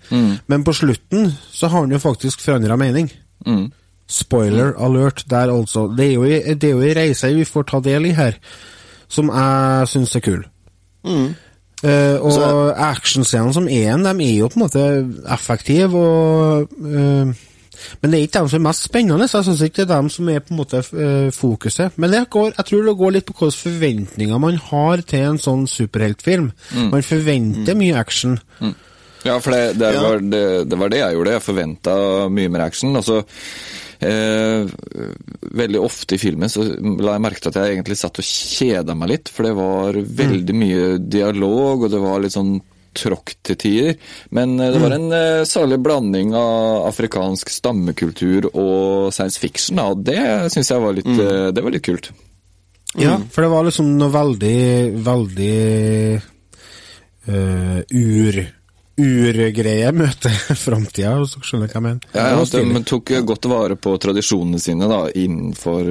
[0.47, 3.11] Men på slutten så har han jo faktisk forandra mening.
[4.11, 5.87] Spoiler alert der altså.
[5.97, 8.33] Det er jo i- det er jo ei reise vi får ta del i her,
[9.09, 10.45] som jeg syns er kul.
[11.83, 16.69] Eh, og Så- actionscenene som er igjen, de er jo på en måte effektive, og
[16.85, 17.33] eh,
[18.01, 19.95] Men det er ikke dem som er mest spennende, så jeg syns ikke det er
[19.97, 21.97] dem som er på en måte eh, fokuset.
[22.01, 25.41] Men det går, jeg tror det går litt på hvilke forventninger man har til en
[25.43, 26.51] sånn superheltfilm.
[26.93, 28.39] Man forventer mye action.
[29.27, 30.01] Ja, for det, det, Ja.
[30.03, 31.37] Var, det, det var det jeg gjorde.
[31.37, 31.95] Jeg forventa
[32.33, 32.97] mye mer action.
[32.97, 33.19] Altså,
[34.01, 34.65] eh,
[35.61, 38.97] veldig ofte i filmen så la jeg merke til at jeg egentlig satt og kjeda
[38.97, 42.55] meg litt, for det var veldig mye dialog, og det var litt sånn
[42.97, 43.95] tråkk til tider.
[44.35, 50.05] Men eh, det var en eh, særlig blanding av afrikansk stammekultur og science fiction, og
[50.07, 50.21] det
[50.55, 52.11] syns jeg var litt, eh, det var litt kult.
[52.99, 54.63] Ja, for det var liksom noe veldig,
[55.07, 55.59] veldig
[57.31, 58.39] uh, ur
[59.01, 62.09] urgreie møter framtida, hvis dere skjønner hva jeg mener.
[62.17, 65.87] Ja, ja, de tok godt vare på tradisjonene sine da, innenfor,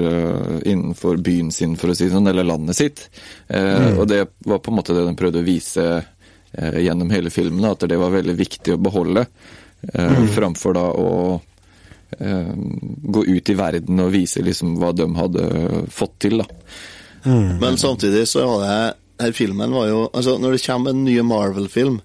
[0.67, 3.07] innenfor byen sin, for å si det sånn, eller landet sitt.
[3.47, 5.87] Eh, Og det var på en måte det de prøvde å vise
[6.57, 9.25] gjennom hele filmen, at det var veldig viktig å beholde,
[9.93, 11.09] eh, framfor da å
[12.19, 12.53] eh,
[13.15, 15.43] gå ut i verden og vise liksom hva de hadde
[15.93, 16.41] fått til.
[16.41, 16.47] da.
[17.59, 18.79] Men samtidig så var det
[19.19, 21.97] her filmen var jo Altså, når det kommer en ny Marvel-film,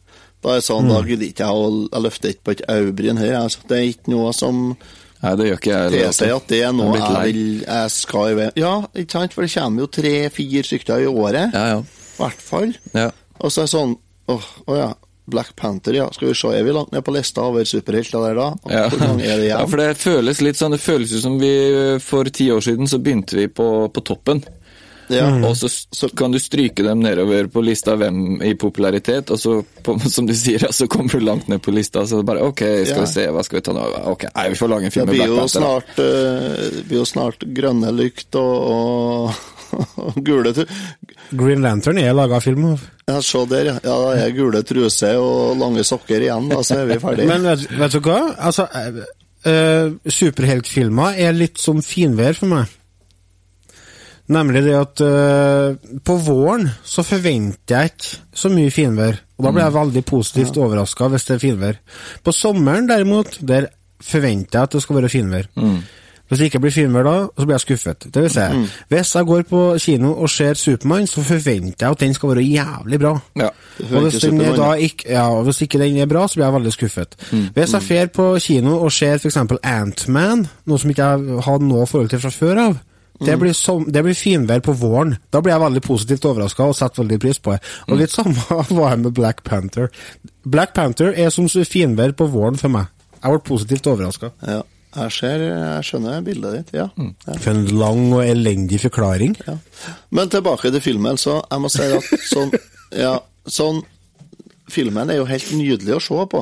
[0.43, 3.21] da er det sånn, da gidder ikke jeg å Jeg løfter ikke på et øyebryn
[3.23, 3.35] her.
[3.39, 3.63] Altså.
[3.69, 4.77] Det er ikke noe som
[5.25, 5.93] Nei, det gjør ikke jeg.
[5.95, 6.37] tilsier altså.
[6.37, 9.55] at det er noe jeg vil Jeg skal i vei Ja, ikke sant, for det
[9.55, 11.55] kommer jo tre-fire stykker i året.
[11.55, 11.79] Ja, ja.
[11.81, 12.75] I hvert fall.
[12.93, 13.07] ja.
[13.41, 13.95] Og så er det sånn
[14.27, 14.93] Åh, å ja.
[15.25, 16.11] Black Panther, ja.
[16.13, 18.49] Skal vi se, er vi langt ned på lista over superhelter der da?
[18.69, 18.89] Ja.
[19.17, 21.55] Det ja, for det føles litt sånn, det føles jo som vi
[22.05, 24.45] for ti år siden så begynte vi på, på toppen.
[25.09, 25.29] Ja.
[25.47, 29.57] Og så, så kan du stryke dem nedover på lista hvem i popularitet, og så,
[29.85, 33.05] på, som du sier, så kommer du langt ned på lista, så bare ok, skal
[33.05, 33.89] vi se, hva skal vi ta nå?
[34.13, 35.91] Ok, nei, vi får lage en film med Black Panther.
[36.05, 39.54] eh, det blir jo snart grønne lykt og, og
[40.27, 40.53] gule
[41.35, 42.85] Green Lantern er laga film av.
[43.09, 43.77] Ja, se der, ja.
[43.85, 47.29] Ja, da er gule truser og lange sokker igjen, da, så er vi ferdige.
[47.33, 48.21] Men vet, vet du hva?
[48.49, 48.69] Altså,
[49.45, 52.81] eh, superheltfilmer er litt som finvær for meg.
[54.33, 59.19] Nemlig det at uh, på våren så forventer jeg ikke så mye finvær.
[59.37, 61.81] Og da blir jeg veldig positivt overrasket overraska hvis det er finvær.
[62.25, 63.69] På sommeren derimot, der
[64.01, 65.51] forventer jeg at det skal være finvær.
[66.29, 68.07] Hvis jeg ikke blir finvær da, så blir jeg skuffet.
[68.15, 68.45] Det vil si,
[68.89, 72.47] hvis jeg går på kino og ser Supermann, så forventer jeg at den skal være
[72.47, 73.13] jævlig bra.
[73.37, 73.51] Ja.
[73.85, 77.15] Og hvis, den ikke, ja, hvis ikke den er bra, så blir jeg veldig skuffet.
[77.55, 79.37] Hvis jeg drar på kino og ser f.eks.
[79.63, 82.83] Ant-Man, noe som ikke jeg hadde noe forhold til fra før av,
[83.21, 85.15] det blir, som, det blir finvær på våren.
[85.31, 87.61] Da blir jeg veldig positivt overraska og setter veldig pris på det.
[87.87, 88.35] Og litt samme
[88.79, 89.93] var jeg med Black Panther.
[90.45, 92.91] Black Panther er som finvær på våren for meg.
[93.21, 94.33] Jeg ble positivt overraska.
[94.45, 94.63] Ja,
[94.95, 96.89] jeg ser, jeg skjønner bildet ditt, ja.
[97.27, 97.37] ja.
[97.41, 99.35] For en lang og elendig forklaring.
[99.47, 99.57] ja.
[100.15, 102.53] Men tilbake til filmen, så jeg må si at sånn,
[103.05, 103.83] ja, sånn
[104.73, 106.39] Filmen er jo helt nydelig å se på.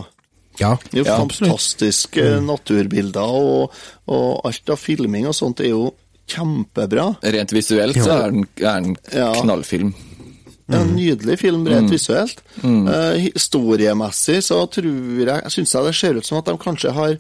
[0.61, 2.45] Ja, Det er jo ja absolutt.
[2.47, 3.73] naturbilder, og,
[4.07, 5.89] og alt av filming og sånt er jo
[6.31, 7.09] kjempebra.
[7.35, 9.33] Rent visuelt så er den, er den Ja.
[9.41, 9.91] knallfilm.
[10.71, 12.39] Ja, en nydelig film rent visuelt.
[12.63, 17.17] Eh, historiemessig så tror jeg Jeg syns det ser ut som at de kanskje har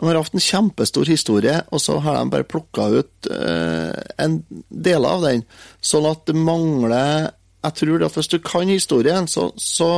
[0.00, 3.92] de har hatt en kjempestor historie, og så har de bare plukka ut eh,
[4.24, 4.38] en
[4.72, 5.42] del av den.
[5.84, 9.90] Sånn at det mangler Jeg tror at hvis du kan historien, så, så,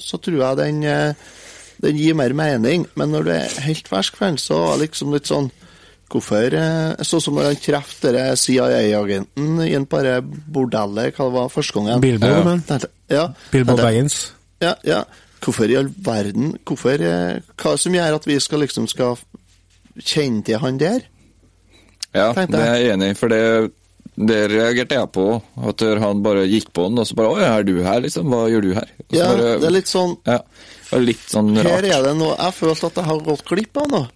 [0.00, 1.12] så tror jeg den, eh,
[1.84, 2.86] den gir mer mening.
[2.96, 5.50] Men når du er helt fersk fan, så er det liksom litt sånn
[6.10, 11.52] Hvorfor eh, Sånn som når han treffer CIA-agenten i en bare bordellet, hva det var
[11.52, 12.00] første gangen.
[12.02, 12.40] Bilbo, Ja.
[12.48, 12.64] men.
[13.12, 13.26] Ja.
[13.52, 14.32] Bilbo Baggins.
[14.64, 15.04] Ja, ja.
[15.40, 17.00] Hvorfor i all verden Hvorfor,
[17.56, 19.16] Hva som gjør at vi skal liksom skal
[20.00, 21.04] Kjente jeg han der?
[22.14, 22.94] Ja, det er jeg.
[22.94, 23.70] enig i, for det,
[24.18, 25.26] det reagerte jeg på.
[25.70, 28.26] At han bare gikk på den, og så bare 'Å, er du her, liksom?
[28.32, 30.40] Hva gjør du her?' Ja, bare, det er litt sånn ja,
[30.98, 31.84] litt sånn Her rart.
[31.84, 34.08] er det noe Jeg følte at jeg har gått glipp av noe.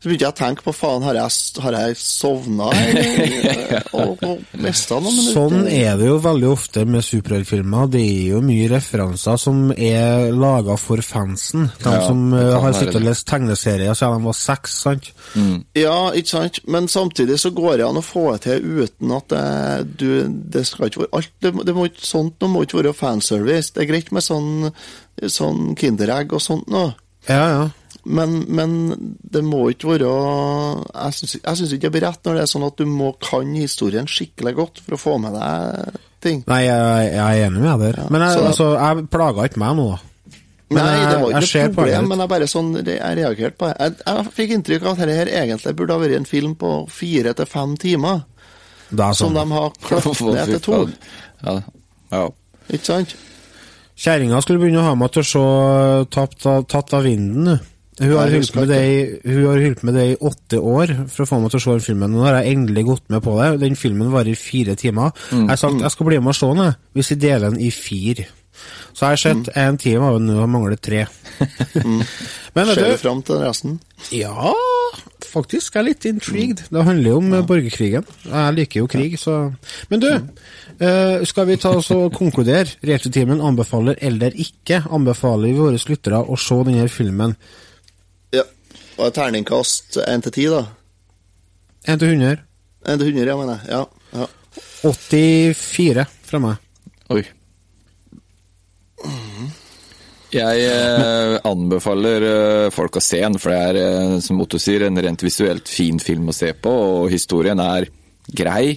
[0.00, 2.70] Så begynte jeg å tenke på faen, har jeg, har jeg sovna
[4.00, 5.34] og, og mista noen minutter?
[5.34, 7.90] Sånn er det jo veldig ofte med superheltfilmer.
[7.92, 11.66] Det er jo mye referanser som er laga for fansen.
[11.82, 15.10] De Ja, som eh, har sittet og lest tegneserier siden de var seks, sant?
[15.76, 16.62] Ja, ikke sant?
[16.64, 19.44] Men samtidig så går det an å få det til uten at det,
[20.00, 20.08] du,
[20.56, 23.74] det skal ikke være alt det, det må ikke, Sånt noe må ikke være fanservice.
[23.76, 24.70] Det er greit med sånn,
[25.28, 26.94] sånn Kinderegg og sånt noe.
[27.28, 27.62] Ja, ja.
[28.04, 28.70] Men, men
[29.30, 30.10] det må ikke være
[30.94, 34.06] Jeg syns ikke det blir rett når det er sånn at du må kan historien
[34.08, 36.40] skikkelig godt for å få med deg ting.
[36.48, 38.08] Nei, jeg, jeg er enig med deg der.
[38.12, 39.98] Men jeg, så- altså, jeg plaga ikke meg nå, da.
[40.70, 43.76] Men Nei, det var ikke noe problem, men jeg bare sånn, jeg reagerte på det.
[43.80, 46.70] Jeg, jeg fikk inntrykk av at dette her egentlig burde ha vært en film på
[46.94, 48.20] fire til fem timer,
[48.90, 49.40] Det er som sånn.
[49.40, 50.78] de har klappet ned til to.
[51.42, 51.56] Ja,
[52.14, 52.22] ja.
[52.70, 53.16] Ikke sant?
[54.00, 55.42] Kjerringa skulle begynne å ha meg til å se
[56.14, 57.44] Tatt av, tatt av vinden.
[57.50, 57.58] nå.
[58.00, 61.60] Hun har holdt med, det i, med det åtte år for å få meg til
[61.60, 62.14] å se den filmen.
[62.16, 63.48] Nå har jeg endelig gått med på det.
[63.60, 65.12] Den filmen varer fire timer.
[65.30, 65.42] Mm.
[65.44, 67.68] Jeg har sagt jeg skal bli med og se den, hvis vi deler den i
[67.74, 68.24] fire.
[68.92, 69.60] Så jeg har sett Mm.
[69.62, 71.06] en time den nå, og mangler tre.
[72.54, 73.78] Men Ser du fram til resten?
[74.12, 74.52] ja,
[75.30, 75.74] faktisk.
[75.74, 76.64] Jeg er litt intrigued.
[76.72, 77.42] Det handler jo om ja.
[77.46, 78.04] borgerkrigen.
[78.26, 79.52] Jeg liker jo krig, så
[79.88, 80.10] Men du,
[80.80, 82.74] eh, skal vi ta oss og konkludere?
[82.82, 87.36] Retrotimen anbefaler eller ikke anbefaler vi våre lyttere å se denne filmen.
[89.00, 90.62] Og et terningkast 1 til 10, da.
[91.88, 92.42] 1 til 100.
[92.84, 93.70] 1 til 100, ja, mener jeg.
[93.72, 93.84] Ja.
[94.20, 94.26] ja.
[94.84, 96.66] 84 fra meg.
[97.10, 97.22] Oi.
[100.30, 104.84] Jeg eh, anbefaler eh, folk å se den, for det er, eh, som Otto sier,
[104.86, 107.88] en rent visuelt fin film å se på, og historien er
[108.36, 108.76] grei.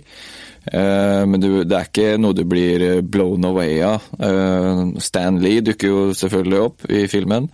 [0.71, 4.07] Eh, men du, det er ikke noe du blir eh, blown away av.
[4.15, 7.51] Eh, Stan Lee dukker jo selvfølgelig opp i filmen.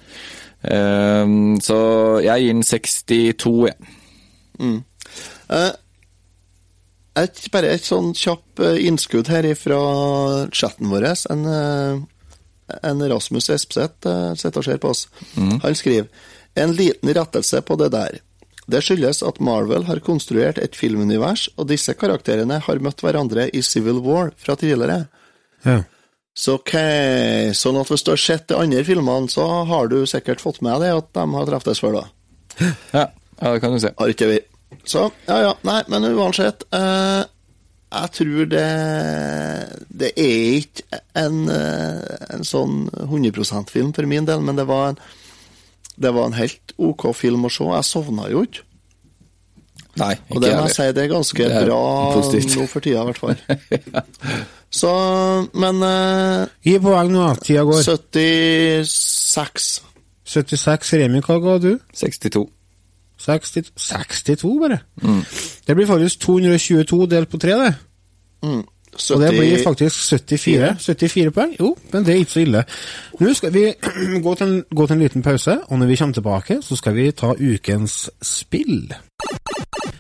[0.63, 1.25] Eh,
[1.63, 1.79] så
[2.25, 3.95] jeg gir den 62, jeg.
[5.49, 5.71] Eh,
[7.19, 9.81] et, bare et sånn kjapp eh, innskudd her fra
[10.55, 11.09] chatten vår.
[11.33, 15.07] En, eh, en Rasmus Espseth sitter og ser på oss.
[15.35, 16.09] Han skriver
[16.59, 18.19] en liten rettelse på det der.
[18.69, 23.63] Det skyldes at Marvel har konstruert et filmunivers, og disse karakterene har møtt hverandre i
[23.65, 25.07] Civil War fra tidligere.
[25.65, 25.81] Ja.
[26.39, 26.71] Så ok,
[27.57, 30.79] sånn at hvis du har sett de andre filmene, så har du sikkert fått med
[30.83, 32.05] deg at de har treftes før, da.
[32.95, 33.05] Ja,
[33.39, 33.91] ja, det kan du si.
[33.99, 34.39] Har ikke vi.
[34.87, 37.23] Så, ja ja, nei, men uansett eh,
[37.89, 38.65] Jeg tror det
[39.89, 44.91] Det er ikke en, eh, en sånn 100 %-film for min del, men det var
[44.91, 44.99] en
[45.99, 47.65] det var en helt OK film å se.
[47.67, 48.61] Jeg sovna jo ikke.
[49.99, 51.81] Nei, ikke Og det må jeg si, det er ganske Det er bra
[52.15, 52.55] positivt.
[52.55, 54.45] nå for tida, i hvert fall.
[54.71, 54.89] Så,
[55.57, 57.81] men eh, Gi poeng nå, tida går.
[57.83, 59.83] 76
[60.29, 60.93] 76.
[61.01, 61.71] Remi, hva ga du?
[61.97, 62.45] 62.
[63.19, 64.77] 60, 62, bare?
[65.67, 67.73] Det blir faktisk 222 delt på 3, det.
[68.45, 68.61] mm,
[69.15, 70.75] Og det blir faktisk 74.
[70.85, 71.55] 74 poeng.
[71.59, 72.63] Jo, men det er ikke så ille.
[73.19, 73.65] Nå skal vi
[74.25, 76.95] gå til, en, gå til en liten pause, og når vi kommer tilbake, så skal
[76.95, 78.93] vi ta ukens spill.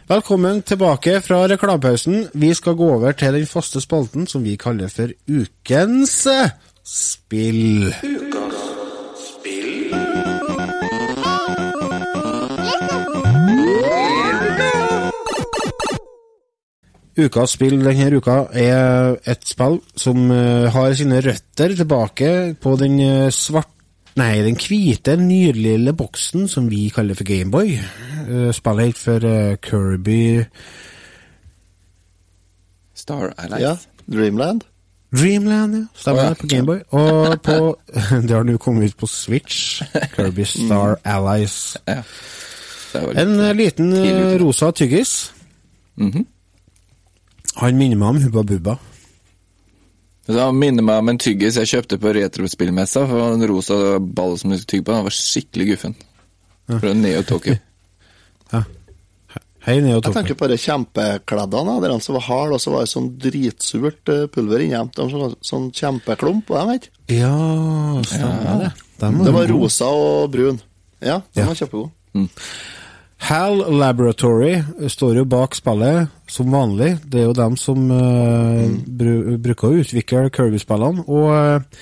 [0.09, 2.27] Velkommen tilbake fra reklamepausen.
[2.33, 6.15] Vi skal gå over til den faste spalten som vi kaller for Ukens
[6.83, 7.93] spill.
[17.19, 22.99] Ukas spill denne uka er et spill som eh, har sine røtter tilbake på den
[23.03, 23.78] eh, svart...
[24.19, 27.77] Nei, den hvite, nydlille boksen som vi kaller for Gameboy.
[28.27, 30.43] Uh, spillet het for eh, Kirby
[32.95, 33.61] Star Allies.
[33.61, 33.75] Ja,
[34.11, 34.65] Dreamland.
[35.15, 35.85] Dreamland, ja.
[35.95, 36.33] Stemmer oh, ja.
[36.33, 36.79] på Gameboy.
[36.89, 37.79] Og på
[38.27, 39.81] Det har nå kommet ut på Switch.
[40.15, 41.77] Kirby Star Allies.
[41.87, 42.01] Ja.
[43.15, 43.93] En eh, liten
[44.41, 45.33] rosa tyggis.
[45.95, 46.25] Mhm.
[47.55, 48.75] Han minner meg om Hubba Bubba.
[50.29, 53.05] Han minner meg om en tyggis jeg kjøpte på retrospillmessa.
[53.09, 54.93] For det En rosa ball som du tygde på.
[54.93, 55.95] Den var skikkelig guffen.
[56.69, 57.57] Fra Neo Tokyo.
[58.53, 58.63] Ja.
[59.65, 62.89] Hei, Neo Jeg tenker på de kjempekleddene, der som var hard, og så var det
[62.89, 64.97] sånn dritsurt eh, pulver innjemt.
[64.97, 66.87] Sånn, sånn kjempeklump, på dem, vet.
[67.05, 67.13] du.
[67.19, 67.33] Ja,
[68.09, 68.71] stemmer det.
[69.01, 70.57] Det var rosa og brun.
[71.01, 71.45] Ja, den Ja.
[71.51, 71.91] var kjempegod.
[73.19, 76.95] HAL Laboratory står jo bak spillet som vanlig.
[77.03, 81.03] Det er jo dem som uh, bru bruker å utvikle Kirby-spillene.
[81.03, 81.81] Og uh,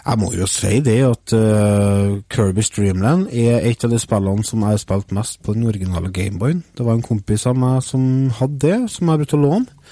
[0.00, 4.64] Jeg må jo si det at uh, Kirby Streamland er et av de spillene som
[4.64, 6.64] jeg har spilt mest på den originale Gameboyen.
[6.76, 9.84] Det var en kompis av meg som hadde det, som jeg brukte å låne.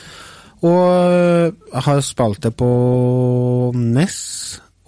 [0.58, 2.70] Og jeg har spilt det på
[3.76, 4.16] NES,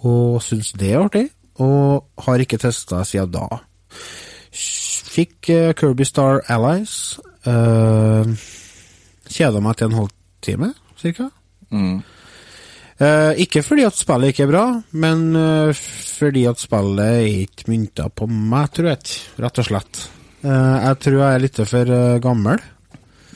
[0.03, 1.29] og syns det er artig.
[1.61, 3.61] Og har ikke testa siden da.
[5.11, 7.19] Fikk uh, Kirby Star Allies.
[7.43, 8.31] Uh,
[9.31, 11.27] Kjeda meg til en halvtime, cirka.
[11.71, 12.01] Mm.
[13.01, 14.65] Uh, ikke fordi at spillet ikke er bra,
[15.03, 19.15] men uh, fordi at spillet er ikke mynta på meg, tror jeg.
[19.41, 20.03] Rett og slett.
[20.41, 22.61] Jeg tror jeg er litt for gammel.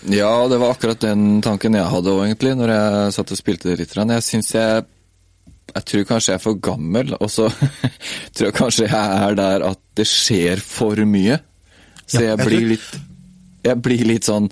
[0.10, 3.70] Ja, det var akkurat den tanken jeg hadde òg, egentlig, når jeg satt og spilte
[3.70, 3.94] det litt.
[3.94, 4.86] Jeg syns jeg
[5.76, 7.50] Jeg tror kanskje jeg er for gammel, og så
[8.34, 11.38] tror jeg kanskje jeg er der at det skjer for mye.
[12.08, 13.02] Så Ja, jeg blir tror- litt
[13.66, 14.52] Jeg blir litt sånn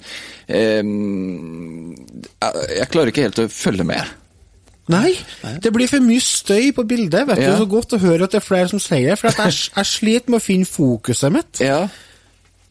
[0.49, 4.03] eh, jeg, jeg klarer ikke helt å følge med.
[4.91, 5.13] Nei,
[5.63, 7.27] det blir for mye støy på bildet.
[7.29, 7.51] vet Ja.
[7.55, 9.69] du, Så godt å høre at det er flere som sier det, for at jeg,
[9.77, 11.61] jeg sliter med å finne fokuset mitt.
[11.63, 11.87] Ja.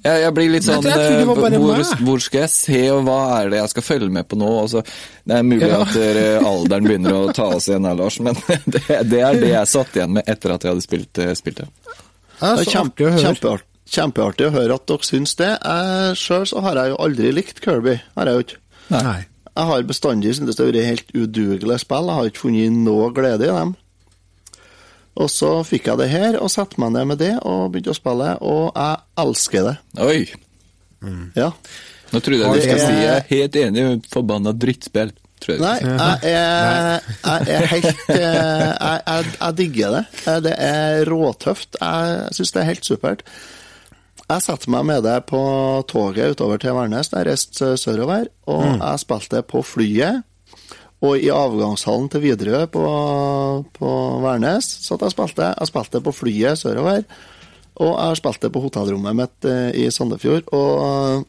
[0.05, 2.81] Jeg, jeg blir litt sånn jeg tror det var eh, hvor, hvor skal jeg se,
[2.91, 4.49] og hva er det jeg skal følge med på nå?
[4.65, 4.83] Altså,
[5.25, 5.81] det er mulig Ja.
[5.87, 8.35] at eh, alderen begynner å ta oss igjen her, Lars, men
[8.67, 11.63] det, det er det jeg satt igjen med etter at jeg hadde spilt, eh, spilt
[11.63, 11.69] det.
[11.87, 11.95] Det
[12.43, 13.23] er Det er så kjempe, artig å høre.
[13.31, 15.51] kjempeart, kjempeartig å høre at dere syns det.
[15.61, 17.99] Jeg Sjøl så har jeg jo aldri likt Kirby.
[18.17, 18.61] Har jeg jo ikke.
[18.95, 19.19] Nei.
[19.53, 22.09] Jeg har bestandig syntes det har vært helt udugelige spill.
[22.09, 23.75] Jeg har ikke funnet noe glede i dem.
[25.21, 27.97] Og så fikk jeg det her, og satte meg ned med det og begynte å
[27.99, 29.75] spille, og jeg elsker det.
[30.01, 30.23] Oi!
[31.37, 31.51] Ja.
[32.13, 35.13] Nå trodde jeg du skulle si jeg er helt enig, forbanna drittspill.
[35.43, 35.77] Tror jeg Nei,
[36.23, 40.03] jeg er, jeg er helt eh, jeg, jeg, jeg digger det.
[40.31, 41.77] Eh, Det er råtøft.
[41.83, 43.25] Jeg syns det er helt supert.
[44.33, 45.41] Jeg satte meg med deg på
[45.91, 50.23] toget utover til Værnes, jeg reiste sørover, og jeg spilte på flyet.
[51.03, 52.85] Og i avgangshallen til Widerøe på,
[53.75, 53.91] på
[54.23, 55.51] Værnes satt jeg og spilte.
[55.51, 57.05] Jeg spilte på flyet sørover,
[57.83, 60.49] og jeg spilte på hotellrommet mitt eh, i Sandefjord.
[60.55, 61.27] Og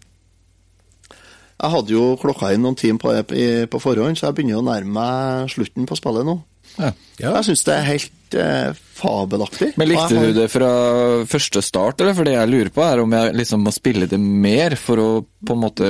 [1.10, 4.96] jeg hadde jo klokka inn noen timer på, på forhånd, så jeg begynner å nærme
[4.96, 6.40] meg slutten på spillet nå.
[6.78, 6.94] Ja.
[7.20, 9.74] Jeg syns det er helt eh, fabelaktig.
[9.80, 10.72] Men likte du det fra
[11.30, 12.16] første start, eller?
[12.18, 15.10] For det jeg lurer på, er om jeg liksom må spille det mer for å
[15.24, 15.90] på en måte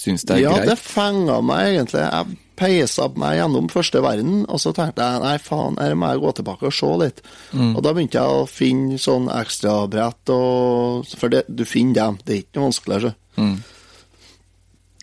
[0.00, 0.70] synes det er Ja, greit?
[0.70, 2.04] det fenga meg egentlig.
[2.06, 6.22] Jeg peisa meg gjennom første verden, og så tenkte jeg nei, faen, her må jeg
[6.24, 7.22] gå tilbake og se litt.
[7.56, 7.72] Mm.
[7.72, 12.34] Og da begynte jeg å finne sånn ekstrabrett, og For det, du finner dem, det
[12.34, 13.12] er ikke noe vanskelig.
[13.40, 13.54] Mm.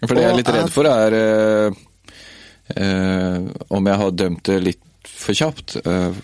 [0.04, 1.80] For det jeg er litt redd for, er eh,
[2.78, 4.84] eh, om jeg har dømt det litt
[5.18, 5.76] for kjapt.
[5.82, 6.18] Eh,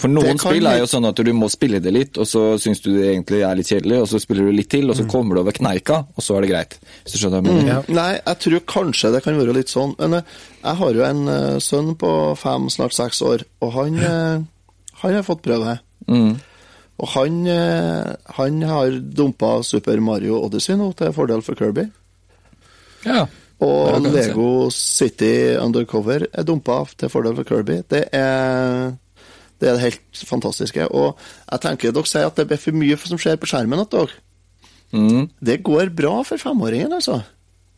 [0.00, 2.80] for noen spill er jo sånn at du må spille det litt, og så syns
[2.84, 5.10] du det egentlig er litt kjedelig, og så spiller du litt til, og så Mm.
[5.12, 6.78] kommer du over kneika, og så er det greit.
[7.04, 7.68] Hvis du skjønner hva jeg mener.
[7.68, 7.94] Ja.
[7.94, 9.94] Nei, jeg tror kanskje det kan være litt sånn.
[9.98, 10.22] Men eh,
[10.64, 13.98] jeg har jo en eh, sønn på fem, snart seks år, og han,
[15.02, 15.78] han har fått prøve det.
[16.08, 16.40] Mm.
[16.98, 17.34] Og han,
[18.34, 21.84] han har dumpa Super Mario Odyssey nå, til fordel for Kirby.
[23.04, 23.26] Ja.
[23.60, 24.04] Og.
[24.14, 27.82] Lego City Undercover er dumpa til fordel for Kirby.
[27.90, 28.92] Det er
[29.58, 30.84] det er det helt fantastiske.
[30.94, 31.16] Og
[31.50, 34.14] jeg tenker dere sier at det er for mye som skjer på skjermen at dere.
[34.94, 35.24] Mm.
[35.42, 37.18] Det går bra for femåringen, altså.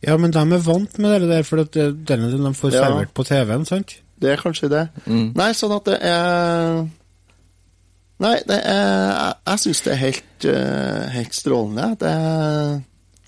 [0.05, 2.85] Ja, men de er vant med det der, for at det- er de får Ja.
[2.85, 3.97] servert på TV-en, sant?
[4.19, 4.89] Det er kanskje det.
[5.07, 6.87] Nei, sånn at det er
[8.21, 11.97] Nei, det er Jeg, jeg syns det er helt, eh, helt strålende.
[11.97, 12.81] Det er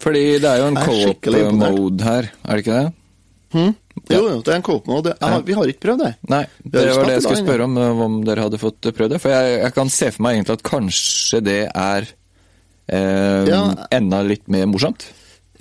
[0.04, 2.92] Fordi det er jo en co-op-mode her, er det ikke det?
[3.54, 3.74] Hmm?
[4.10, 5.12] Jo, jo, det er en coop-mode.
[5.22, 5.38] Ja.
[5.46, 6.12] Vi har ikke prøvd det.
[6.32, 9.20] Nei, det var det jeg skulle spørre om, eh, om dere hadde fått prøvd det.
[9.22, 12.08] For jeg, jeg kan se for meg egentlig at kanskje det er
[12.90, 13.62] eh, Ja.
[13.94, 15.06] enda litt mer morsomt.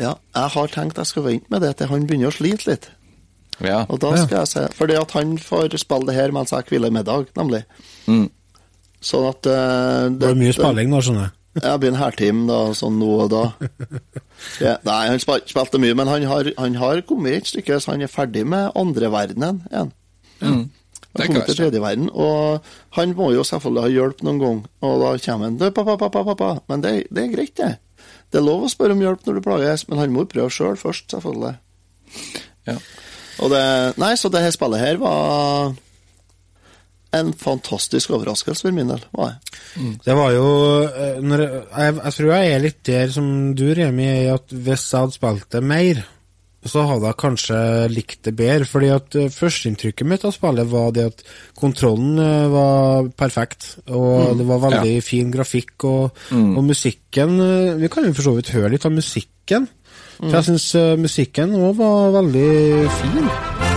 [0.01, 2.89] Ja, jeg har tenkt jeg skal vente med det til han begynner å slite litt.
[3.61, 3.83] Ja.
[3.93, 6.91] Og da skal jeg se Fordi at han får spille det her mens jeg hviler
[6.91, 7.61] middag, nemlig.
[8.09, 8.25] Mm.
[9.05, 11.37] Sånn at eh, Det er mye spilling nå, skjønner jeg.
[11.59, 13.43] Jeg blir en halvtime da, sånn nå og da.
[14.59, 17.93] Ja, nei, han spil, spilte mye, men han har, han har kommet et stykke, så
[17.93, 19.93] han er ferdig med andre verdenen igjen.
[20.41, 20.63] Mm.
[21.13, 22.65] Han kommer til tredje verden, og
[22.97, 24.61] han må jo selvfølgelig ha hjelp noen gang.
[24.89, 26.51] Og da kommer han «Du, pappa, pappa, pappa.
[26.73, 27.75] Men det, det er greit, det.
[28.33, 30.79] Det er lov å spørre om hjelp når du plages, men han må prøve sjøl
[30.81, 31.53] først, selvfølgelig.
[32.71, 32.79] Ja.
[33.45, 33.65] Og det,
[34.01, 35.75] nei, så det her spillet her var
[37.13, 39.05] en fantastisk overraskelse for min del.
[39.13, 39.59] var det.
[40.05, 40.49] Det var jo
[40.87, 44.89] eh, når jeg, jeg, jeg tror jeg er litt der som du, Remi, at hvis
[44.89, 46.03] jeg hadde spilt det mer,
[46.63, 47.59] så hadde jeg kanskje
[47.91, 48.69] likt det bedre.
[48.69, 51.25] fordi at eh, førsteinntrykket mitt av spillet var det at
[51.59, 57.37] kontrollen eh, var perfekt, og det var veldig fin grafikk, og, og musikken
[57.83, 59.69] Vi kan jo for så vidt høre litt av musikken.
[60.23, 60.69] For jeg syns
[61.03, 63.72] musikken òg var veldig fin.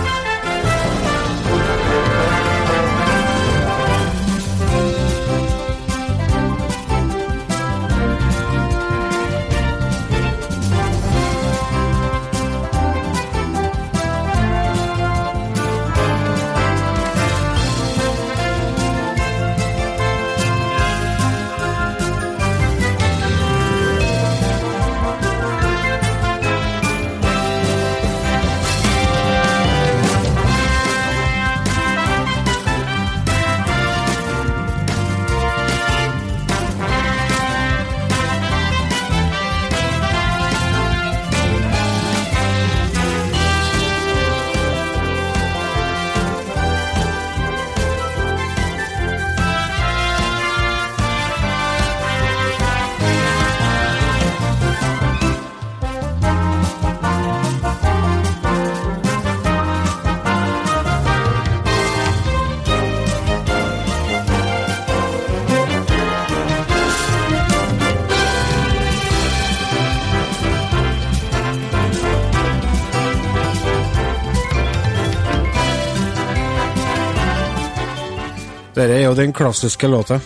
[79.06, 80.20] Er jo den klassiske låta.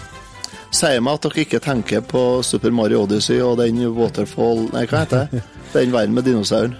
[0.74, 5.00] Sier meg at dere ikke tenker på Super Mario Odyssey og den Waterfall Nei, hva
[5.04, 5.42] heter det?
[5.74, 6.72] Den verden med dinosauren.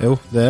[0.00, 0.44] Jo, det,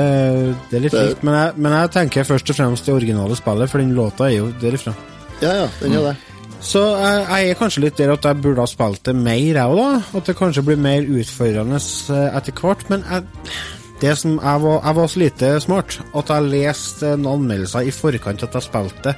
[0.70, 3.34] det er litt Det- likt, men jeg, men jeg tenker først og fremst det originale
[3.38, 4.92] spillet, for den låta er jo derifra.
[5.40, 6.16] Ja, ja, den er det.
[6.60, 9.62] Så jeg, jeg er kanskje litt der at jeg burde ha spilt det mer, jeg
[9.72, 10.18] òg, da.
[10.20, 12.82] At det kanskje blir mer utfordrende eh, etter hvert.
[12.90, 13.24] Men jeg,
[14.00, 17.94] det som jeg var, jeg var så lite smart at jeg leste noen anmeldelser i
[17.94, 19.14] forkant at jeg spilte det.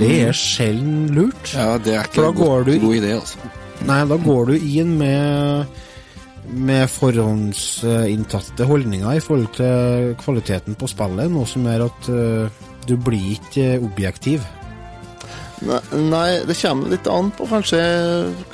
[0.00, 1.54] Det er sjelden lurt.
[1.54, 3.52] Ja, det er ikke en god, du god idé, altså.
[3.82, 5.80] Nei, da går du inn med
[6.52, 12.96] med forhåndsinntatte holdninger i forhold til kvaliteten på spillet, noe som gjør at uh, du
[12.98, 14.42] blir ikke objektiv.
[15.62, 17.78] Nei, det kommer litt an på kanskje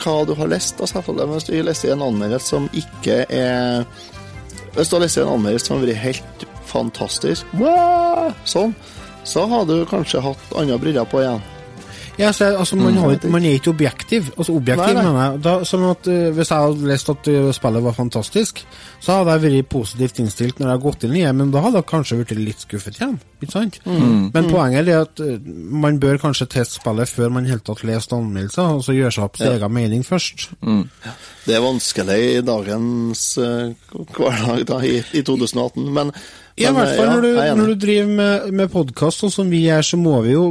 [0.02, 0.80] hva du har lest.
[0.84, 1.00] Altså.
[1.00, 3.86] Hvis du leser en anmeldelse som ikke er
[4.78, 7.54] Hvis du har lest en anmeldelse som har vært helt fantastisk,
[8.46, 8.74] sånn,
[9.26, 11.40] så har du kanskje hatt andre briller på igjen.
[12.18, 14.32] Ja, så, altså, man, har, man er ikke objektiv.
[14.36, 15.02] Altså, objektiv, Nei, nei.
[15.06, 15.40] mener jeg.
[15.44, 18.62] Da, sånn at uh, Hvis jeg hadde lest at uh, spillet var fantastisk,
[18.98, 21.62] så hadde jeg vært positivt innstilt når jeg har gått inn i det, men da
[21.62, 23.14] hadde jeg kanskje blitt litt skuffet igjen.
[23.38, 23.78] Ikke sant?
[24.34, 25.36] Men poenget er at uh,
[25.86, 29.28] man bør kanskje teste spillet før man helt tatt leser anmeldelser, og så gjøre seg
[29.28, 30.48] opp sin egen mening først.
[31.48, 33.70] Det er vanskelig i dagens eh,
[34.18, 36.10] hverdag da, i, i 2018, men
[36.58, 39.30] Ja, i men, hvert fall ja, når, du, når du driver med, med podkast, sånn
[39.32, 40.42] som vi gjør, så må vi jo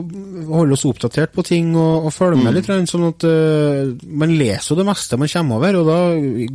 [0.47, 2.45] holde oss oppdatert på ting og, og følge Mm.
[2.47, 2.69] med litt.
[2.89, 5.99] Sånn at uh, Man leser jo det meste man kommer over, og da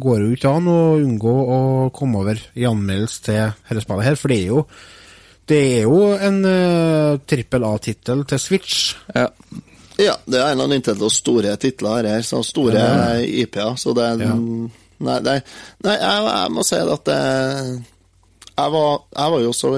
[0.07, 1.61] går det jo ikke an å unngå å
[1.95, 4.65] komme over i anmeldelse til dette spillet her, for det er jo
[5.53, 8.77] det er jo en uh, trippel A-tittel til Switch.
[9.13, 9.27] Ja.
[10.01, 12.81] Ja, det er en av Nintendos store titler her, så store
[13.27, 14.37] IP-er, så det er Ja.
[15.03, 15.39] Nei, nei,
[15.83, 17.17] nei jeg, jeg må si at det
[18.53, 19.71] jeg var, jeg var jo så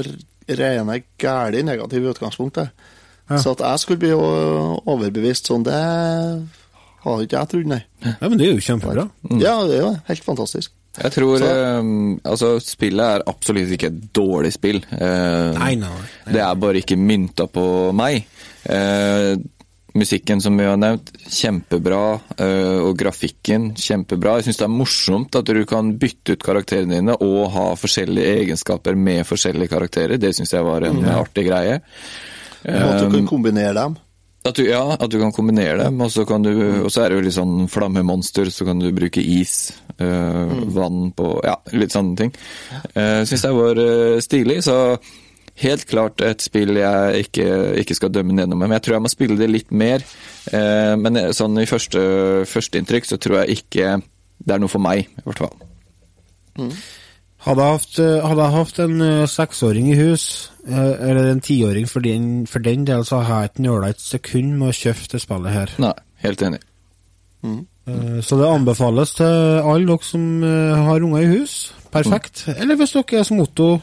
[0.59, 2.69] rene gæli negativ i utgangspunktet.
[3.31, 3.39] Ja.
[3.41, 5.79] Så at jeg skulle bli overbevist sånn, det
[7.05, 7.81] hadde ikke jeg trodd, nei.
[8.05, 9.07] Ja, Men det er jo kjempebra.
[9.41, 10.75] Ja, det er jo helt fantastisk.
[10.95, 11.89] Jeg tror eh,
[12.31, 14.79] Altså, spillet er absolutt ikke et dårlig spill.
[14.95, 16.35] Eh, Nei, nei, nei.
[16.37, 17.65] Det er bare ikke mynta på
[17.97, 18.29] meg.
[18.69, 19.33] Eh,
[19.95, 22.20] musikken, som vi har nevnt, kjempebra.
[22.38, 24.38] eh, og grafikken, kjempebra.
[24.38, 28.38] Jeg syns det er morsomt at du kan bytte ut karakterene dine og ha forskjellige
[28.40, 30.18] egenskaper med forskjellige karakterer.
[30.18, 31.80] Det syns jeg var en artig greie.
[32.64, 33.97] At du kan kombinere dem.
[34.45, 36.51] At du, ja, at du kan kombinere dem, og så, kan du,
[36.84, 41.14] og så er det jo litt sånn flammemonster, så kan du bruke is, øh, vann
[41.16, 42.34] på Ja, litt sånne ting.
[42.92, 43.80] Uh, Syns jeg var
[44.20, 44.99] stilig, så
[45.62, 47.46] helt klart et spill jeg ikke,
[47.82, 48.57] ikke skal dømme med.
[48.57, 50.02] Men jeg tror jeg må spille det litt mer.
[50.50, 52.02] Eh, men eh, sånn i første
[52.50, 53.96] førsteinntrykk så tror jeg ikke
[54.44, 55.55] det er noe for meg, i hvert fall.
[57.44, 60.26] Hadde jeg hatt, eh, hadde jeg hatt en seksåring i hus,
[60.64, 64.57] eller en tiåring for den, for den del, så har jeg ikke nøla et sekund
[64.59, 65.78] med å kjøpe det spillet her.
[65.84, 65.94] Nei,
[66.24, 66.61] helt enig.
[67.44, 67.62] Mm.
[68.24, 70.22] Så det anbefales til alle dere som
[70.88, 71.57] har unger i hus.
[71.92, 72.46] Perfekt.
[72.48, 73.74] Eller hvis dere er som Otto,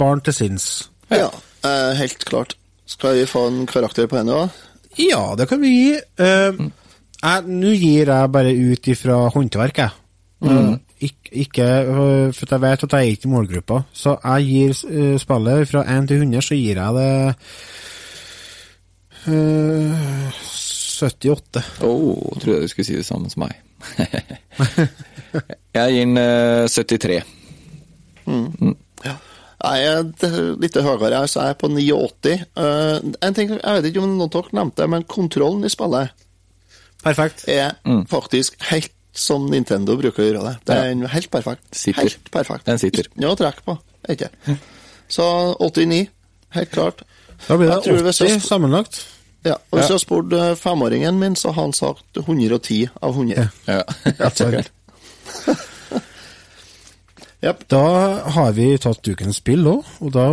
[0.00, 0.70] barn til sinns.
[1.10, 1.30] Ja,
[1.66, 2.56] eh, helt klart.
[2.86, 4.60] Skal vi få en karakter på henne òg?
[4.98, 5.96] Ja, det kan vi gi.
[6.18, 6.60] Eh,
[7.46, 9.90] Nå gir jeg bare ut ifra håndverk, jeg.
[10.40, 10.78] Mm.
[11.04, 13.82] ikke, ikke eh, For jeg vet at jeg er ikke i målgruppa.
[13.92, 17.10] Så jeg gir eh, spillet fra 1 til 100, så gir jeg det
[19.28, 20.32] Uh,
[21.00, 21.62] 78.
[21.82, 23.52] Oh, trodde jeg du skulle si det samme som meg.
[25.76, 27.20] jeg gir den uh, 73.
[28.26, 28.72] Ja.
[29.60, 32.32] Jeg er litt høyere, jeg, så jeg er på 89.
[32.64, 35.72] Eh, en ting, Jeg vet ikke om noen av dere nevnte det, men kontrollen i
[35.72, 36.16] spillet
[37.04, 37.44] Perfekt.
[37.48, 37.76] er
[38.08, 40.56] faktisk helt som Nintendo bruker å gjøre det.
[40.68, 41.12] Det er ja.
[41.14, 41.64] helt perfekt.
[41.76, 42.06] Sitter.
[42.06, 42.66] Helt perfekt.
[42.68, 43.08] Den sitter.
[43.08, 43.76] Ikke noe å trekke på.
[44.12, 44.30] Ikke.
[45.10, 45.24] Så
[45.58, 46.04] 89,
[46.56, 47.02] helt klart.
[47.46, 49.02] Da blir det hvis 80 sammenlagt.
[49.44, 53.16] Ja, og Hvis du har spurt eh, femåringen min, så har han sagt 110 av
[53.16, 53.48] 100.
[53.66, 53.82] Ja.
[54.04, 54.72] Helt
[57.40, 57.64] Jepp.
[57.72, 57.84] Da
[58.36, 60.26] har vi tatt ukens spill òg, og da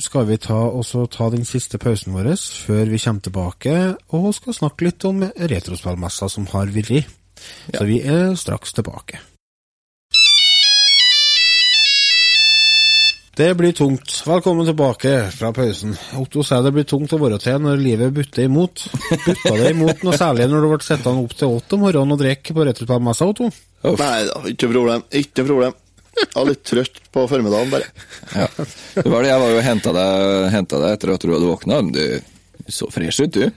[0.00, 3.74] skal vi ta, også ta den siste pausen vår før vi kommer tilbake
[4.16, 7.10] og skal snakke litt om retrospillmessa som har vært.
[7.70, 9.20] Så vi er straks tilbake.
[13.40, 14.16] Det blir tungt.
[14.26, 15.94] Velkommen tilbake fra pausen.
[16.18, 18.82] Otto sier det blir tungt å være til når livet butter imot.
[19.24, 22.20] Butta det imot noe særlig når du ble sittende opp til åtte om morgenen og
[22.20, 23.48] drikke på retrospillmessa, Otto?
[23.86, 25.06] Nei da, ikke problem.
[25.22, 25.78] Ikke problem.
[26.18, 27.86] Jeg var litt trøtt på formiddagen, bare.
[28.34, 28.46] Ja.
[28.94, 31.80] Det var det, jeg var jo og henta deg, deg etter at du hadde våkna.
[31.94, 33.50] Du så fresh ut, du.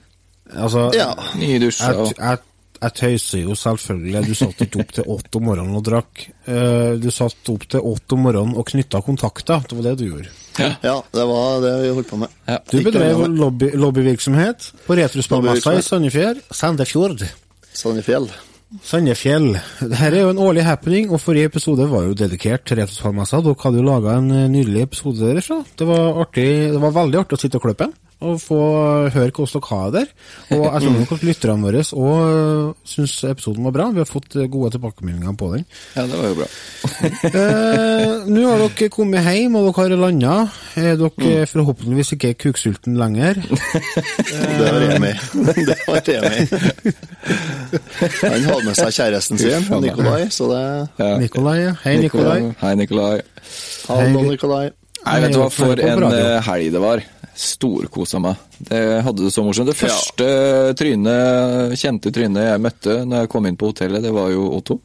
[0.54, 1.12] Altså, Ja.
[1.40, 2.40] Nydusja Jeg, og jeg,
[2.84, 4.22] jeg tøyser jo selvfølgelig.
[4.28, 6.24] Du satt ikke opp til åtte om morgenen og drakk.
[6.46, 9.66] Eh, du satt opp til åtte om morgenen og knytta kontakter.
[9.70, 10.32] Det var det du gjorde.
[10.60, 12.34] Ja, det var det vi holdt på med.
[12.48, 12.60] Ja.
[12.70, 16.44] Du bedrev lobby, lobbyvirksomhet på Retrospillmessa i Sandefjord.
[16.54, 17.26] Sandefjord.
[17.74, 18.30] Sandefjell.
[18.82, 19.52] Sandefjell.
[19.84, 23.44] Dette er jo en årlig happening, og forrige episode var jo dedikert til Retrospillmessa.
[23.46, 25.60] Dere hadde jo laga en eh, nydelig episode derfra.
[25.78, 27.92] Det var, artig, det var veldig artig å sitte og klippe
[28.24, 28.60] og få
[29.14, 30.12] høre hvordan dere har det der.
[30.58, 33.88] Og jeg tror nok at lytterne våre òg syns episoden var bra.
[33.94, 35.66] Vi har fått eh, gode tilbakemeldinger på den.
[35.96, 36.50] ja, det var jo bra.
[37.34, 40.36] Eh, Nå har dere kommet hjem, og dere har landa.
[40.80, 41.48] Er dere mm.
[41.52, 43.40] forhåpentligvis ikke kuksulten lenger?
[44.60, 45.14] Det var Remi.
[45.68, 46.94] Det var Remi.
[48.22, 50.64] Han hadde med seg kjæresten sin, Nikolai, så det
[51.00, 51.18] Ja.
[51.20, 51.74] Nikolai, ja.
[51.84, 52.40] Hei, Nikolai.
[52.62, 53.20] Hei, Nikolai.
[53.88, 54.70] Hallo, Nikolai.
[55.04, 57.04] Nei, vet du hva, for en eh, helg det var.
[57.36, 58.38] Storkosa meg.
[58.60, 59.72] Det hadde det så morsomt.
[59.72, 60.28] Det første
[60.78, 64.80] trynet, kjente trynet jeg møtte når jeg kom inn på hotellet, det var jo Otto.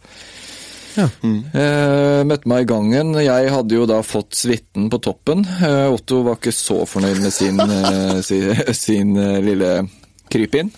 [0.99, 1.07] Ja.
[1.23, 3.13] Eh, møtte meg i gangen.
[3.23, 5.45] Jeg hadde jo da fått suiten på toppen.
[5.45, 9.75] Eh, Otto var ikke så fornøyd med sin, eh, sin, sin lille
[10.33, 10.73] krypinn.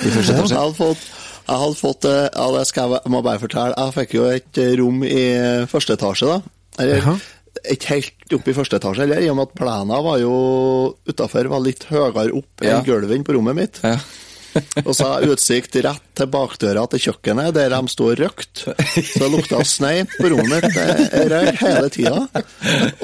[0.00, 1.04] Jeg hadde fått,
[1.44, 3.76] jeg hadde fått ja, det skal jeg, jeg må bare fortelle.
[3.78, 5.24] Jeg fikk jo et rom i
[5.70, 6.40] første etasje, da.
[6.82, 7.08] Eller.
[7.70, 10.34] Ikke helt oppe i første etasje, heller, i og med at plena var jo
[11.08, 12.78] utafor var litt høyere opp Ja.
[12.78, 13.80] enn gulvet inne på rommet mitt.
[13.84, 13.98] Ja.
[14.86, 18.74] Og så har jeg utsikt rett til bakdøra til kjøkkenet, der de sto og røykte.
[19.02, 20.76] Så det lukta sneip på rommet mitt.
[21.10, 22.20] Det røyk hele tida.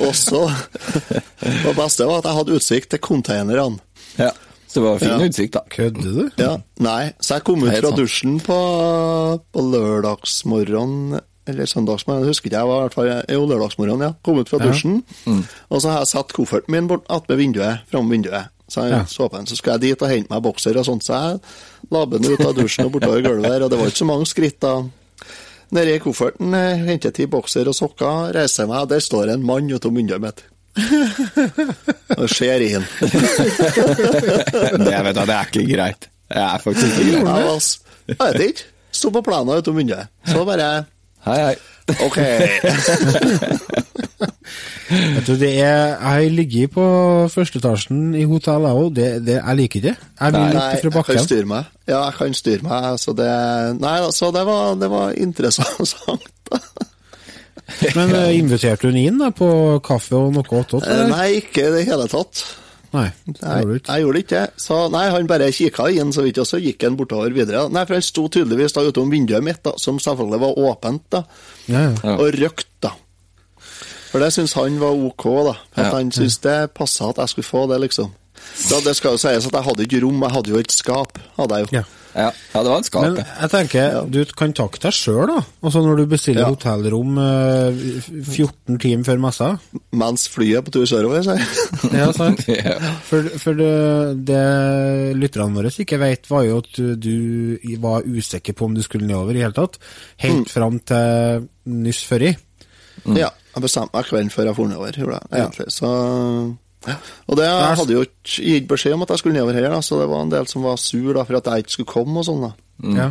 [0.06, 0.44] Og så
[1.42, 3.80] Det beste var at jeg hadde utsikt til konteinerne.
[4.18, 4.30] ja.
[4.70, 5.26] Så det var fin Ja.
[5.26, 5.60] utsikt, da.
[5.68, 6.30] Kødder du?
[6.38, 8.58] Ja, nei, så jeg kom ut fra dusjen på,
[9.50, 11.18] på lørdagsmorgen
[11.50, 12.60] Eller søndagsmorgen, jeg husker ikke.
[12.62, 14.12] jeg var i hvert fall Jo, lørdagsmorgen, ja.
[14.26, 14.94] Kom ut fra dusjen,
[15.70, 18.44] og så har jeg satt kofferten min bort attmed vinduet, fram vinduet.
[18.70, 19.02] Så jeg Ja.
[19.10, 21.40] så på den, så skulle jeg dit og hente meg bokser og sånt, så jeg
[21.90, 24.26] la den ut av dusjen og bortover gulvet der, og det var ikke så mange
[24.30, 24.76] skritt da.
[25.72, 29.42] Nede i kofferten henter jeg ti bokser og sokker, reiser meg, og der står en
[29.46, 30.42] mann utom vinduet mitt.
[32.20, 32.84] Og ser inn.
[33.00, 33.10] Det,
[35.02, 36.06] vet du, det er ikke greit.
[36.30, 37.24] Det er faktisk ikke Jeg, greit.
[37.26, 38.64] var, altså, jeg vet ikke.
[39.00, 40.06] Sto på plenen utom vinduet.
[40.26, 40.68] Så bare
[41.26, 41.56] Hei, hei.
[42.00, 42.16] Ok.
[45.16, 46.84] jeg tror det er, jeg har ligget på
[47.32, 48.94] førsteetasjen i hotell, jeg òg.
[48.96, 49.94] Det, det, jeg liker det.
[50.20, 51.72] Jeg vil Nei, ikke fra jeg kan styre meg.
[51.90, 53.28] Ja, jeg kan styre meg, så det
[53.80, 55.94] Nei, så det var, det var interessant.
[57.96, 59.48] Men eh, inviterte hun inn da, på
[59.86, 60.88] kaffe og noe attåt?
[60.88, 61.04] Eh.
[61.10, 62.42] Nei, ikke i det hele tatt.
[62.92, 63.06] Nei.
[63.26, 63.92] det Nei, gjorde du ikke.
[63.94, 64.62] jeg gjorde ikke det.
[64.64, 67.68] Så nei, han bare kikka inn så vidt, og så gikk han bortover videre.
[67.70, 71.22] Nei, for han sto tydeligvis da utom vinduet mitt, da, som selvfølgelig var åpent, da,
[71.70, 72.16] Ja, ja.
[72.16, 72.94] Og røykte, da.
[74.10, 75.54] For det syns han var ok, da.
[75.76, 75.90] At Ja.
[76.00, 78.10] Han syntes det passa at jeg skulle få det, liksom.
[78.70, 81.18] Da, det skal jo sies at jeg hadde ikke rom, jeg hadde jo et skap.
[81.38, 81.84] hadde jeg jo.
[82.14, 82.30] Ja.
[82.54, 83.02] Ja, det var en skap.
[83.04, 85.42] Men jeg tenker, du kan takke deg sjøl, da.
[85.62, 86.48] Altså når du bestiller Ja.
[86.50, 87.78] hotellrom eh,
[88.26, 89.50] 14 timer før messa.
[89.94, 91.92] Mens flyet er på tur sørover, sier jeg.
[92.00, 92.42] Ja, sant?
[92.50, 92.74] Ja.
[93.06, 93.70] For, for det,
[94.26, 94.42] det
[95.20, 99.06] lytterne våre ikke vet, var jo at du, du var usikker på om du skulle
[99.06, 99.78] nedover i hele tatt.
[100.24, 100.48] Helt Mm.
[100.50, 102.34] fram til nyss føri.
[103.16, 105.66] Ja, jeg bestemte meg kvelden før jeg for nedover, gjorde jeg, egentlig.
[105.72, 105.90] Så,
[106.88, 106.96] ja.
[107.28, 109.80] Og det jeg hadde jo ikke gitt beskjed om at jeg skulle nedover her, da,
[109.84, 112.22] så det var en del som var sur da, for at jeg ikke skulle komme
[112.22, 112.46] og sånn.
[112.46, 112.52] da.
[112.96, 113.10] Ja.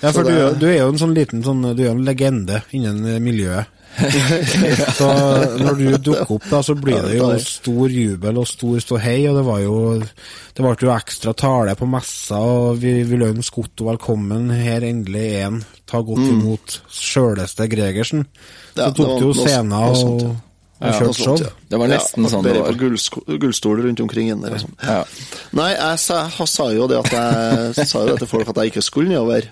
[0.00, 0.32] Ja, for det...
[0.32, 3.76] du, du er jo en sånn liten sånn, du er en legende innen eh, miljøet.
[4.98, 5.08] så
[5.58, 9.40] når du dukker opp, da, så blir det jo stor jubel og stor ståhei, og
[9.40, 13.88] det var jo Det ble jo ekstra tale på messa, og vi vil ønske Otto
[13.90, 14.48] velkommen.
[14.54, 15.60] Her endelig er han.
[15.90, 18.24] Ta godt imot sjøleste Gregersen.
[18.24, 18.76] Så Mm.
[18.80, 20.20] Det tok du jo scenen og,
[20.80, 20.96] ja.
[20.96, 21.52] kjørt sånt, ja.
[21.70, 22.74] Det var nesten ja, sånn det var.
[22.74, 24.52] på gullstoler rundt omkring inne.
[24.62, 24.76] sånn.
[24.82, 25.02] Ja.
[25.56, 27.16] Nei, jeg sa, jeg sa jo det at
[27.76, 29.50] jeg sa jo det til folk at jeg ikke skulle nedover.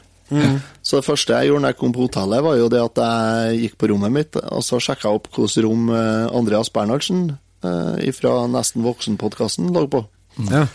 [0.83, 3.61] Så det første jeg gjorde når jeg kom på hotellet, var jo det at jeg
[3.63, 7.23] gikk på rommet mitt, og så sjekka jeg opp hvilket rom eh, Andreas Bernhardsen
[7.65, 10.05] eh, fra Nesten voksen-podkasten lå på.
[10.51, 10.67] Ja.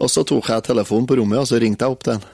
[0.00, 2.28] Og så tok jeg telefonen på rommet, og så ringte jeg opp til han.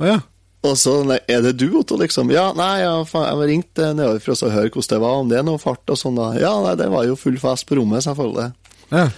[0.00, 0.20] Å ja.
[0.64, 2.32] Og så nei, Er det du, Otto, liksom?
[2.32, 5.38] Ja, nei, ja, faen, jeg ringte nedover for å høre hvordan det var, om det
[5.40, 6.18] er noe fart og sånn.
[6.18, 6.32] da.
[6.40, 8.52] Ja, nei, det var jo full fest på rommet, selvfølgelig.
[8.94, 9.08] ja.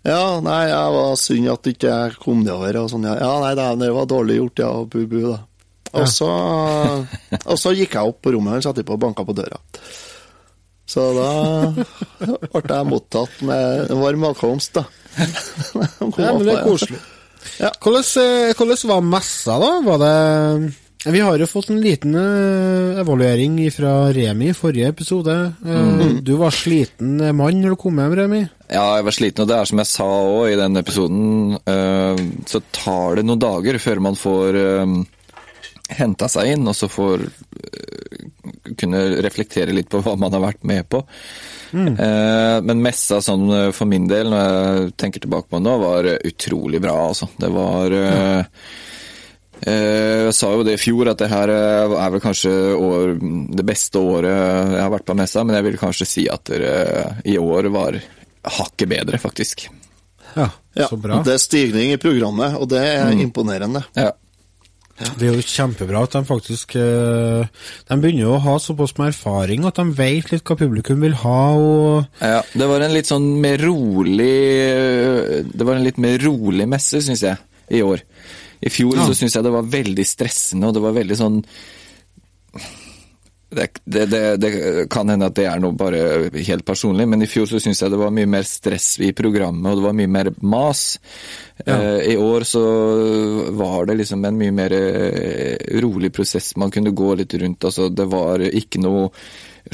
[0.00, 3.04] Ja, nei, jeg var synd at ikke jeg kom nedover og sånn.
[3.04, 5.40] Ja, ja nei, det, var dårlig gjort, ja, og bu-bu, da.
[6.00, 6.28] Og så,
[7.50, 9.58] og så gikk jeg opp på rommet og etterpå på og banka på døra.
[10.88, 11.30] Så da
[12.54, 14.86] ble jeg mottatt med varm velkomst, da.
[15.20, 17.00] Ja, men det er koselig.
[17.60, 17.70] Ja.
[17.76, 19.70] Hvordan, eh, hvordan var messa, da?
[19.84, 20.72] Var det
[21.06, 25.36] Vi har jo fått en liten eh, evaluering fra Remi i forrige episode.
[25.64, 28.40] Eh, Du var sliten mann når du kom hjem, Remi.
[28.68, 32.20] Ja, jeg var sliten, og det er som jeg sa òg i den episoden, eh,
[32.46, 34.60] så tar det noen dager før man får
[35.90, 38.28] henta seg inn, og så får eh,
[38.78, 41.00] kunne reflektere litt på hva man har vært med på.
[41.70, 41.94] Mm.
[42.66, 46.08] men messa sånn eh, for min del, når jeg tenker tilbake på det nå, var
[46.12, 47.28] eh, utrolig bra, altså.
[47.38, 48.44] Det var eh, eh,
[49.66, 53.12] Jeg sa jo det i fjor, at det her eh, er vel kanskje år,
[53.58, 56.72] det beste året jeg har vært på messa, men jeg vil kanskje si at det,
[57.28, 57.98] i år var
[58.60, 59.68] hakket bedre, faktisk.
[60.36, 60.48] Ja,
[60.78, 61.18] Ja, så bra.
[61.26, 63.82] Det er stigning i programmet, og det er imponerende.
[63.98, 64.12] Ja.
[65.00, 67.46] Det er jo kjempebra at de faktisk eh,
[67.88, 71.16] De begynner jo å ha såpass med erfaring at de vet litt hva publikum vil
[71.22, 74.28] ha, og Ja, det var en litt sånn mer rolig
[75.48, 77.40] Det var en litt mer rolig messe, syns jeg,
[77.72, 78.04] i år.
[78.60, 79.06] I fjor Ja.
[79.08, 81.40] så syns jeg det var veldig stressende, og det var veldig sånn
[83.50, 84.50] det, det, det, det
[84.94, 87.90] kan hende at det er noe bare helt personlig, men i fjor så syns jeg
[87.90, 90.84] det var mye mer stress i programmet, og det var mye mer mas.
[91.64, 92.62] Eh, I år så
[93.58, 96.52] var det liksom en mye mer eh, rolig prosess.
[96.62, 97.66] Man kunne gå litt rundt.
[97.66, 99.08] altså Det var ikke noe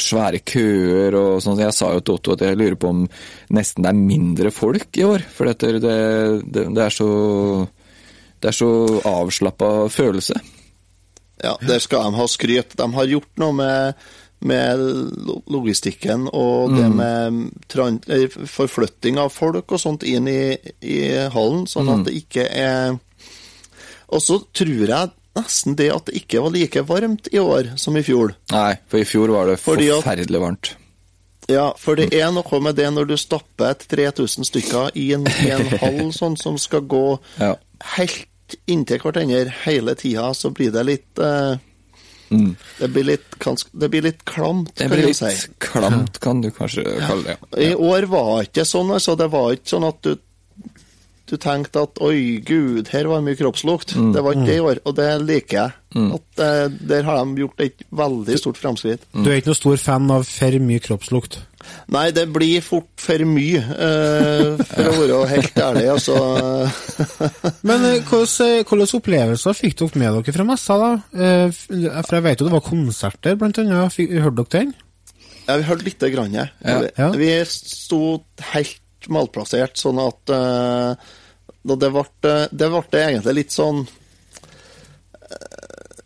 [0.00, 1.60] svære køer og sånn.
[1.60, 3.04] Jeg sa jo til Otto at jeg lurer på om
[3.54, 5.20] nesten det er mindre folk i år.
[5.36, 7.10] For det, det, det er så
[8.40, 8.70] det er så
[9.06, 10.38] avslappa følelse.
[11.42, 12.76] Ja, Der skal de ha skryt.
[12.76, 14.06] De har gjort noe med,
[14.40, 14.80] med
[15.52, 17.50] logistikken og det med
[18.08, 21.00] eh, forflytting av folk og sånt inn i, i
[21.32, 22.96] hallen, sånn at det ikke er
[24.06, 27.96] Og så tror jeg nesten det at det ikke var like varmt i år som
[27.98, 28.36] i fjor.
[28.54, 30.76] Nei, for i fjor var det Fordi forferdelig varmt.
[31.50, 35.52] Ja, for det er noe med det når du stapper 3000 stykker i en, i
[35.54, 37.04] en hall sånn som skal gå
[37.38, 37.54] Ja.
[37.96, 41.56] Helt inntil hverandre hele tida, så blir det litt eh,
[42.78, 43.34] det, blir litt
[43.72, 45.48] det blir litt klamt, Det kan blir du litt si.
[45.62, 47.62] klamt, kan du kanskje kalle det.
[47.68, 49.14] I år var ikke sånn, altså.
[49.18, 50.16] Det var ikke sånn at du
[51.26, 53.96] du tenkte at oi, gud, her var mye kroppslukt.
[53.98, 54.12] Mm.
[54.14, 55.72] Det var ikke det i år, og det liker jeg.
[55.96, 59.06] At uh, Der har de gjort et veldig stort fremskritt.
[59.16, 61.38] du er ikke noen stor fan av for mye kroppslukt.
[61.90, 65.86] Nei, det blir fort for mye, uh, for å være helt ærlig.
[65.96, 66.14] Altså,
[67.66, 70.90] Men hvilke hvordan hvordan opplevelser fikk dere med dere fra messa, da?
[71.10, 73.94] Uh, For jeg vet jo det var konserter, blant annet.
[73.96, 74.74] Fikk- Hørte dere den?
[75.46, 76.32] Ja, vi hørte lite grann.
[76.34, 76.46] Ja.
[76.62, 77.10] Vi, Ja.
[77.14, 78.00] vi sto
[78.52, 78.80] helt
[79.12, 81.14] malplassert, sånn at eh,
[81.66, 83.80] det ble, det ble egentlig litt sånn
[85.26, 86.02] eh,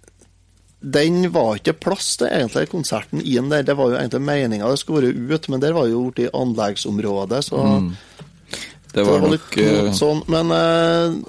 [0.81, 3.67] Den var ikke plass til egentlig konserten inn der.
[3.69, 6.33] Det var jo egentlig meninga det skulle være ut, men der var jo gjort i
[6.43, 7.89] anleggsområdet, så Det var
[8.91, 10.51] det var nok litt eh, sånn, men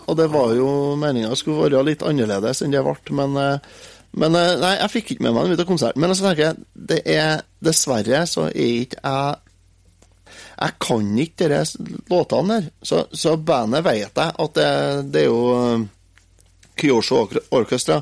[0.08, 3.62] Og det var jo meninga det skulle være litt annerledes enn det ble, men
[4.12, 6.02] men nei, jeg fikk ikke med meg den ut av konserten.
[6.04, 9.51] Men så tenker jeg, det er dessverre så er ikke jeg
[10.62, 11.80] Jeg kan ikke disse
[12.12, 12.68] låtene der.
[12.86, 14.68] Så, så bandet vet jeg at det,
[15.14, 15.88] det er jo eh,
[16.82, 18.02] Kyosho Orchestra.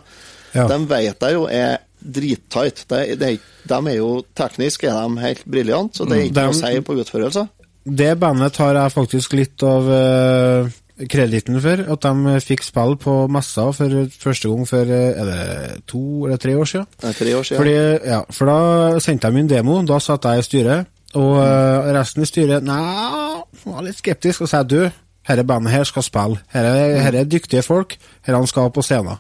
[0.56, 0.66] Ja.
[0.68, 2.84] De vet jeg jo er drittight.
[2.90, 3.32] De, de,
[3.70, 6.60] de er jo teknisk er de helt briljante, så det er ikke De- noe å
[6.60, 7.50] si på utførelser.
[7.90, 10.68] Det bandet tar jeg faktisk litt av uh,
[11.10, 11.80] krediten for.
[11.96, 16.38] At de fikk spille på messa for første gang for eh, er det to eller
[16.44, 16.90] tre år siden.
[17.00, 17.62] Det er tre år siden.
[17.64, 17.78] Fordi,
[18.12, 22.22] ja, for da sendte jeg min demo, da satt jeg i styret, og eh, resten
[22.24, 24.84] i styret nei, var litt skeptisk, og sa du,
[25.30, 26.40] dette bandet her skal spille.
[26.54, 27.96] Her er, her er dyktige folk,
[28.28, 29.18] her han skal på scenen.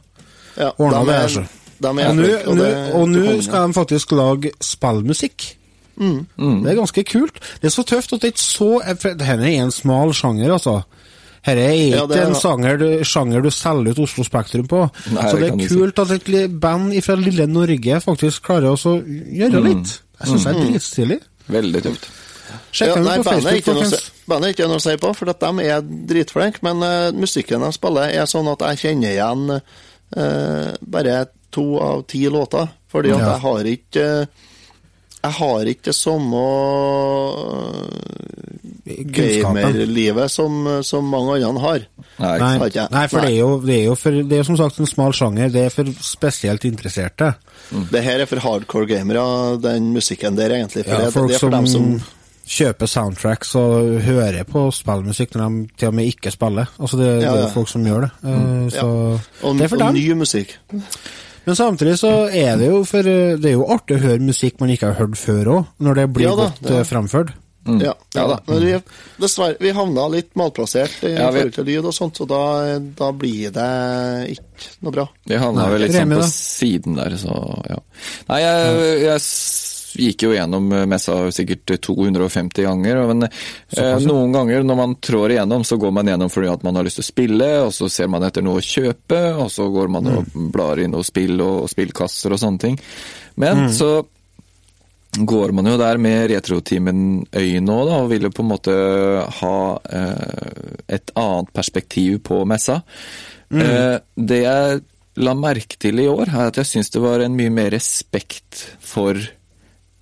[0.57, 1.45] Ja, Ordna de det, er- altså.
[1.79, 5.55] De er Og nå- skal de faktisk lage spillmusikk.
[5.99, 7.39] Det er ganske kult.
[7.61, 8.67] Det er så tøft at det ikke så
[9.03, 10.81] Dette er en smal sjanger, altså.
[11.45, 14.67] Dette er Ja, ikke det er en sjanger du, sjanger du selger ut Oslo Spektrum
[14.67, 14.81] på.
[15.11, 15.75] Nei, så det er du si.
[15.75, 20.01] kult at et band fra lille Norge faktisk klarer å gjøre litt.
[20.19, 21.19] Jeg syns det er dritstilig.
[21.49, 22.09] Veldig tøft.
[22.73, 24.79] Sjekk Ja, dem nei, bandet er Facebook, ikke noe å si- bandet er ikke noe
[24.79, 26.63] å si på, for at de er dritflinke.
[26.65, 31.17] Men uh, musikken de spiller, er sånn at jeg kjenner igjen uh, bare
[31.53, 32.69] to av ti låter.
[32.89, 33.31] Fordi at Ja.
[33.35, 34.25] jeg har ikke eh,
[35.19, 36.39] Jeg har ikke det samme
[38.87, 39.03] eh,
[39.43, 41.83] gamerlivet som, som mange andre har.
[42.19, 42.53] Nei, Nei,
[42.91, 43.27] nei, for Nei.
[43.27, 45.51] det er jo, det er jo for, det er som sagt en smal sjanger.
[45.53, 47.33] Det er for spesielt interesserte.
[47.91, 49.23] Det her er for hardcore gamere,
[49.63, 50.83] den musikken der, egentlig.
[50.87, 51.67] For Ja, det, folk det er for som, dem
[51.99, 52.17] som
[52.49, 56.71] kjøper soundtracks og hører på spillmusikk når de til og med ikke spiller.
[56.79, 58.11] Altså det, det Ja, er jo folk som gjør det.
[58.23, 60.55] Eh, Så og, det er for og ny musikk.
[61.45, 64.59] Men samtidig så er det jo for eh, Det er jo artig å høre musikk
[64.61, 67.35] man ikke har hørt før òg, når det blir Ja da, godt det eh, framført.
[67.69, 68.35] Ja, ja, Ja da.
[68.47, 68.71] Men vi,
[69.21, 72.39] dessverre, vi havna litt malplassert i Ja, vi- forhold til lyd og sånt, så da,
[72.97, 73.67] da blir det
[74.33, 75.05] ikke noe bra.
[75.29, 77.35] Vi havna vel litt sånn på siden der, så
[77.69, 77.77] ja.
[78.31, 79.21] Nei, jeg, jeg
[79.99, 85.35] s- gikk jo gjennom messa sikkert 250 ganger, men eh, noen ganger når man trår
[85.35, 87.89] igjennom, så går man gjennom fordi at man har lyst til å spille, og så
[87.91, 91.35] ser man etter noe å kjøpe, og så går man og blar i noe spill
[91.43, 92.79] og, og spillkasser og sånne ting.
[93.39, 93.91] Men så
[95.19, 98.75] går man jo der med retrotimen-øyne nå, da, og jo på en måte
[99.39, 99.55] ha
[99.89, 102.81] eh, et annet perspektiv på messa.
[103.49, 104.81] Eh, det jeg
[105.19, 108.67] la merke til i år, er at jeg syns det var en mye mer respekt
[108.85, 109.33] for eh,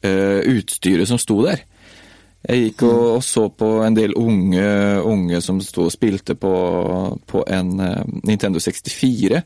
[0.03, 1.63] utstyret som sto der.
[2.47, 4.67] Jeg gikk og, og så på en del unge,
[5.03, 6.51] unge som sto og spilte på,
[7.27, 9.41] på en eh, Nintendo 64.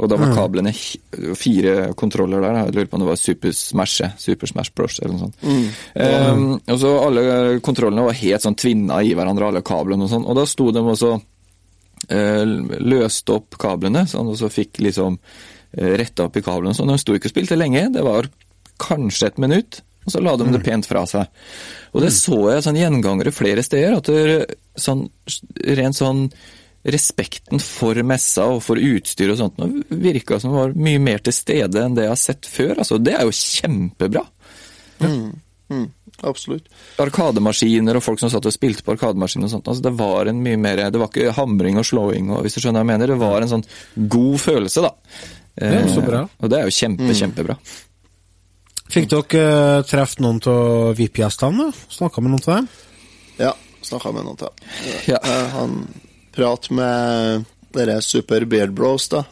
[0.00, 0.70] Og da var kablene
[1.36, 2.56] fire kontroller der.
[2.62, 4.96] Jeg lurer på om det var Super Smash, Super Smash Bros.
[5.02, 5.42] eller noe sånt.
[5.92, 7.24] Um, og så Alle
[7.60, 10.24] kontrollene var helt sånn tvinna i hverandre, alle kablene og sånn.
[10.24, 15.92] Og da sto de også uh, løste opp kablene, sånn, og så fikk liksom uh,
[16.00, 16.72] retta opp i kablene.
[16.72, 16.94] og sånn.
[16.94, 18.30] de sto ikke og spilte lenge, det var
[18.80, 21.28] kanskje et minutt, og så la de det pent fra seg.
[21.92, 25.04] Og det så jeg sånn gjengangere flere steder, at det, sånn,
[25.78, 26.24] rent sånn
[26.88, 29.66] respekten for messa og for utstyr og sånt nå
[30.00, 32.78] virka som var mye mer til stede enn det jeg har sett før.
[32.80, 34.22] Altså, det er jo kjempebra.
[35.70, 35.84] Mm,
[36.26, 36.70] absolutt.
[37.00, 39.68] Arkademaskiner og folk som satt og spilte på arkademaskiner og sånt.
[39.68, 42.62] Altså, det var en mye mer Det var ikke hamring og slåing og hvis du
[42.62, 43.12] skjønner hva jeg mener.
[43.12, 43.68] Det var en sånn
[44.16, 44.94] god følelse, da.
[45.60, 46.24] Ja, så bra.
[46.24, 47.58] Eh, og det er jo kjempe, kjempebra.
[48.90, 51.70] Fikk dere uh, truffet noen av VIP-gjestene?
[51.92, 52.70] Snakka med noen av dem?
[53.40, 53.52] Ja,
[53.86, 54.70] snakka med noen til.
[55.12, 55.20] Ja.
[55.24, 55.76] Uh, Han
[56.34, 59.24] prat med dere Super Beard Bros, da.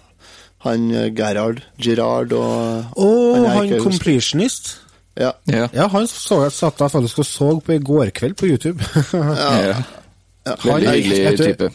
[0.67, 4.73] Han eh, Gerhard Girard og Å, jeg han ikke completionist.
[5.19, 5.33] Ja.
[5.51, 5.69] Ja.
[5.75, 8.83] Ja, han så jeg satt jeg faktisk og så på i går kveld på YouTube.
[9.15, 9.79] ja.
[10.47, 10.57] ja.
[10.65, 11.71] Veldig hyggelig type.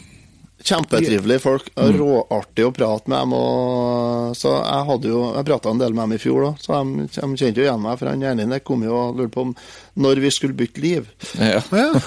[0.64, 1.66] Kjempetrivelige folk.
[1.76, 1.98] Mm.
[1.98, 3.32] Råartig å prate med dem.
[3.36, 6.68] Og, så jeg hadde jo, jeg prata en del med dem i fjor, da, så
[6.80, 7.98] de, de kjente jo igjen meg.
[8.00, 9.52] For han ene kom jo og lurte på om
[10.00, 11.02] når vi skulle bytte liv.
[11.36, 11.60] Ja.
[11.60, 11.90] ja.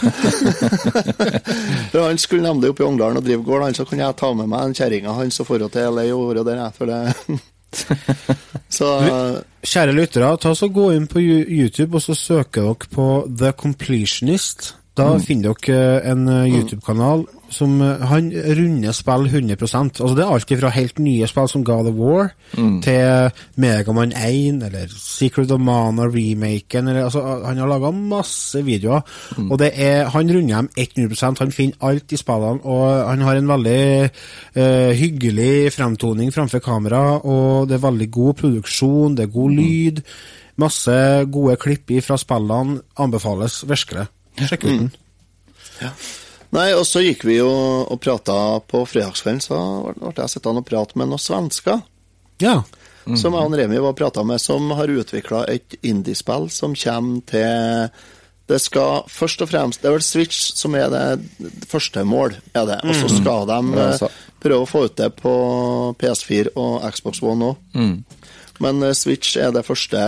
[1.92, 4.30] For Han skulle nemlig opp i Ongdalen og drive gård, han, så kunne jeg ta
[4.36, 6.58] med meg den kjerringa hans og dra til LA og være der.
[6.64, 7.00] jeg, For det.
[8.78, 8.88] så
[9.68, 14.60] Kjære lyttere, ta så gå inn på YouTube og så søker dere på The Completionist.
[14.98, 17.20] Da finner dere en eh, YouTube-kanal
[17.54, 21.64] som eh, Han runder spill 100 Altså Det er alt fra helt nye spill som
[21.64, 22.32] God of War
[22.84, 26.88] til Megaman 1 eller Secret of Mana remaken.
[26.88, 29.02] Eller, altså, han har laga masse videoer,
[29.50, 33.40] og det er, han runder dem 100 Han finner alt i spillene, og han har
[33.40, 34.10] en veldig
[34.58, 40.04] uh, hyggelig fremtoning framfor kamera, og det er veldig god produksjon, det er god lyd.
[40.58, 44.08] Masse gode klipp fra spillene anbefales virkelig.
[44.38, 44.96] Sjekk ut den.
[46.56, 47.50] Nei, og så gikk vi jo
[47.84, 49.58] og prata på fredagskvelden, så
[49.98, 51.82] ble jeg sittende og prate med noen svensker.
[52.44, 52.62] Ja.
[53.08, 57.90] Som jeg og Remi var prata med, som har utvikla et indiespill som kommer til
[58.48, 61.06] Det skal først og fremst Det er vel Switch som er det
[61.68, 62.78] første mål, er det.
[62.84, 65.34] Og så skal de eh, prøve å få ut det på
[66.00, 67.56] PS4 og Xbox One òg.
[68.64, 70.00] Men eh, Switch er det første,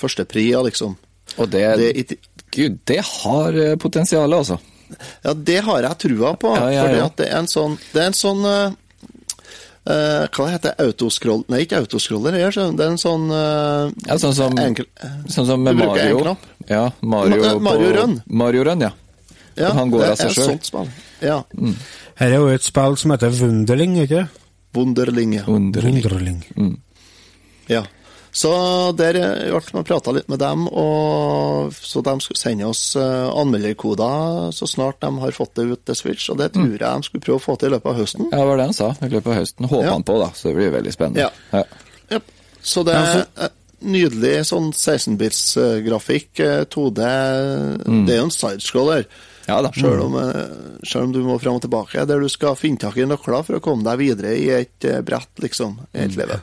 [0.00, 0.96] første pria, liksom.
[1.36, 2.18] Og det, Det,
[2.56, 4.58] Gud, det har eh, potensial, altså.
[5.24, 6.52] Ja, det har jeg trua på.
[6.56, 7.06] Ja, ja, ja.
[7.08, 8.74] For det er en sånn Det er en sånn uh,
[9.90, 12.36] eh, Hva det heter Autoscroll Nei, ikke autoscroller.
[12.38, 14.88] Det er en sånn uh, Ja, sånn som, enkel,
[15.32, 16.36] sånn som med Mario.
[16.70, 18.16] Ja, Mario, Ma- Mario på, Run.
[18.26, 18.92] Mario Run, ja.
[19.54, 20.90] ja, han går av seg er spill.
[21.22, 21.42] Ja.
[22.18, 24.46] Her er jo et spill som heter Wunderling, ikke det?
[24.76, 25.44] Wunderling, ja.
[25.46, 26.00] Wunderling.
[26.02, 26.74] Wunderling.
[27.70, 27.84] ja.
[28.36, 28.50] Så
[28.98, 33.30] der eh, ble man prata litt med dem, og så de skulle sende oss uh,
[33.32, 37.06] anmelderkoder så snart de har fått det ut til Switch, og det tror jeg de
[37.08, 38.26] skulle prøve å få til i løpet av høsten.
[38.28, 39.68] Ja, det var det han sa i løpet av høsten.
[39.70, 39.92] Håper Ja.
[39.96, 41.30] han på, da, så det blir veldig spennende.
[41.54, 41.62] Ja.
[42.12, 42.20] Ja.
[42.66, 43.54] Så det er eh,
[43.86, 46.42] nydelig sånn 16-bits-grafikk.
[46.72, 49.06] 2D Det er jo en sidescroller.
[49.46, 49.70] Ja da.
[49.76, 52.96] Selv om, eh, selv om du må fram og tilbake, der du skal finne tak
[52.98, 55.78] i nøkler for å komme deg videre i et eh, brett, liksom.
[55.94, 56.42] I et livet.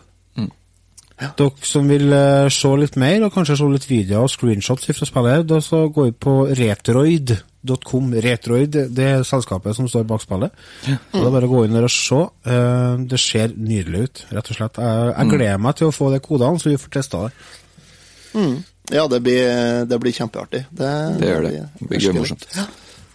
[1.37, 5.07] Dere som vil uh, se litt mer, og kanskje se litt videoer og screenshots fra
[5.09, 8.11] spillet, da så gå inn på retroid.com.
[8.25, 10.51] Retroid det er selskapet som står bak spillet.
[10.85, 12.21] Så Det er bare å gå inn der og se.
[12.47, 14.79] Uh, Det ser nydelig ut, rett og slett.
[14.83, 17.33] Jeg, jeg gleder meg til å få de kodene, så vi får testa det.
[18.91, 20.65] Ja, det blir, det blir kjempeartig.
[20.71, 21.51] Det, Det gjør det.
[21.79, 22.47] Det blir gøy morsomt.
[22.57, 22.65] Ja.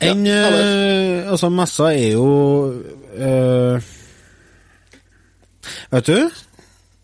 [0.01, 2.27] En, Ja, eh, altså, messa er jo
[3.19, 3.89] eh,
[5.91, 6.31] Vet du,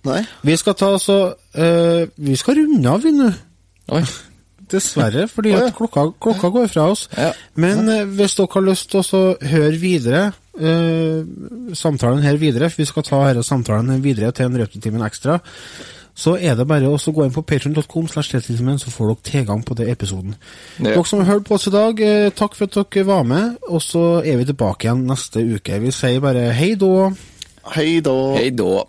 [0.04, 0.20] Nei?
[0.44, 3.32] vi skal ta så uh, Vi skal runde av, vi nå.
[3.96, 4.04] Oi.
[4.74, 7.06] dessverre, fordi at klokka, klokka går fra oss.
[7.16, 7.32] Ja.
[7.60, 9.24] Men uh, hvis dere har lyst til å
[9.54, 10.22] høre videre
[10.60, 15.40] uh, samtalen her videre, for vi skal ta denne samtalen videre til en Retrotimen ekstra,
[16.14, 19.90] så er det bare å gå inn på patreon.com, så får dere tilgang på den
[19.90, 20.36] episoden.
[20.78, 20.92] Ja.
[20.92, 23.56] Dere som har hørt på oss i dag, eh, takk for at dere var med,
[23.66, 25.80] og så er vi tilbake igjen neste uke.
[25.82, 27.10] Vi sier bare hei da.
[27.74, 28.18] Hei da.
[28.38, 28.84] Hei da.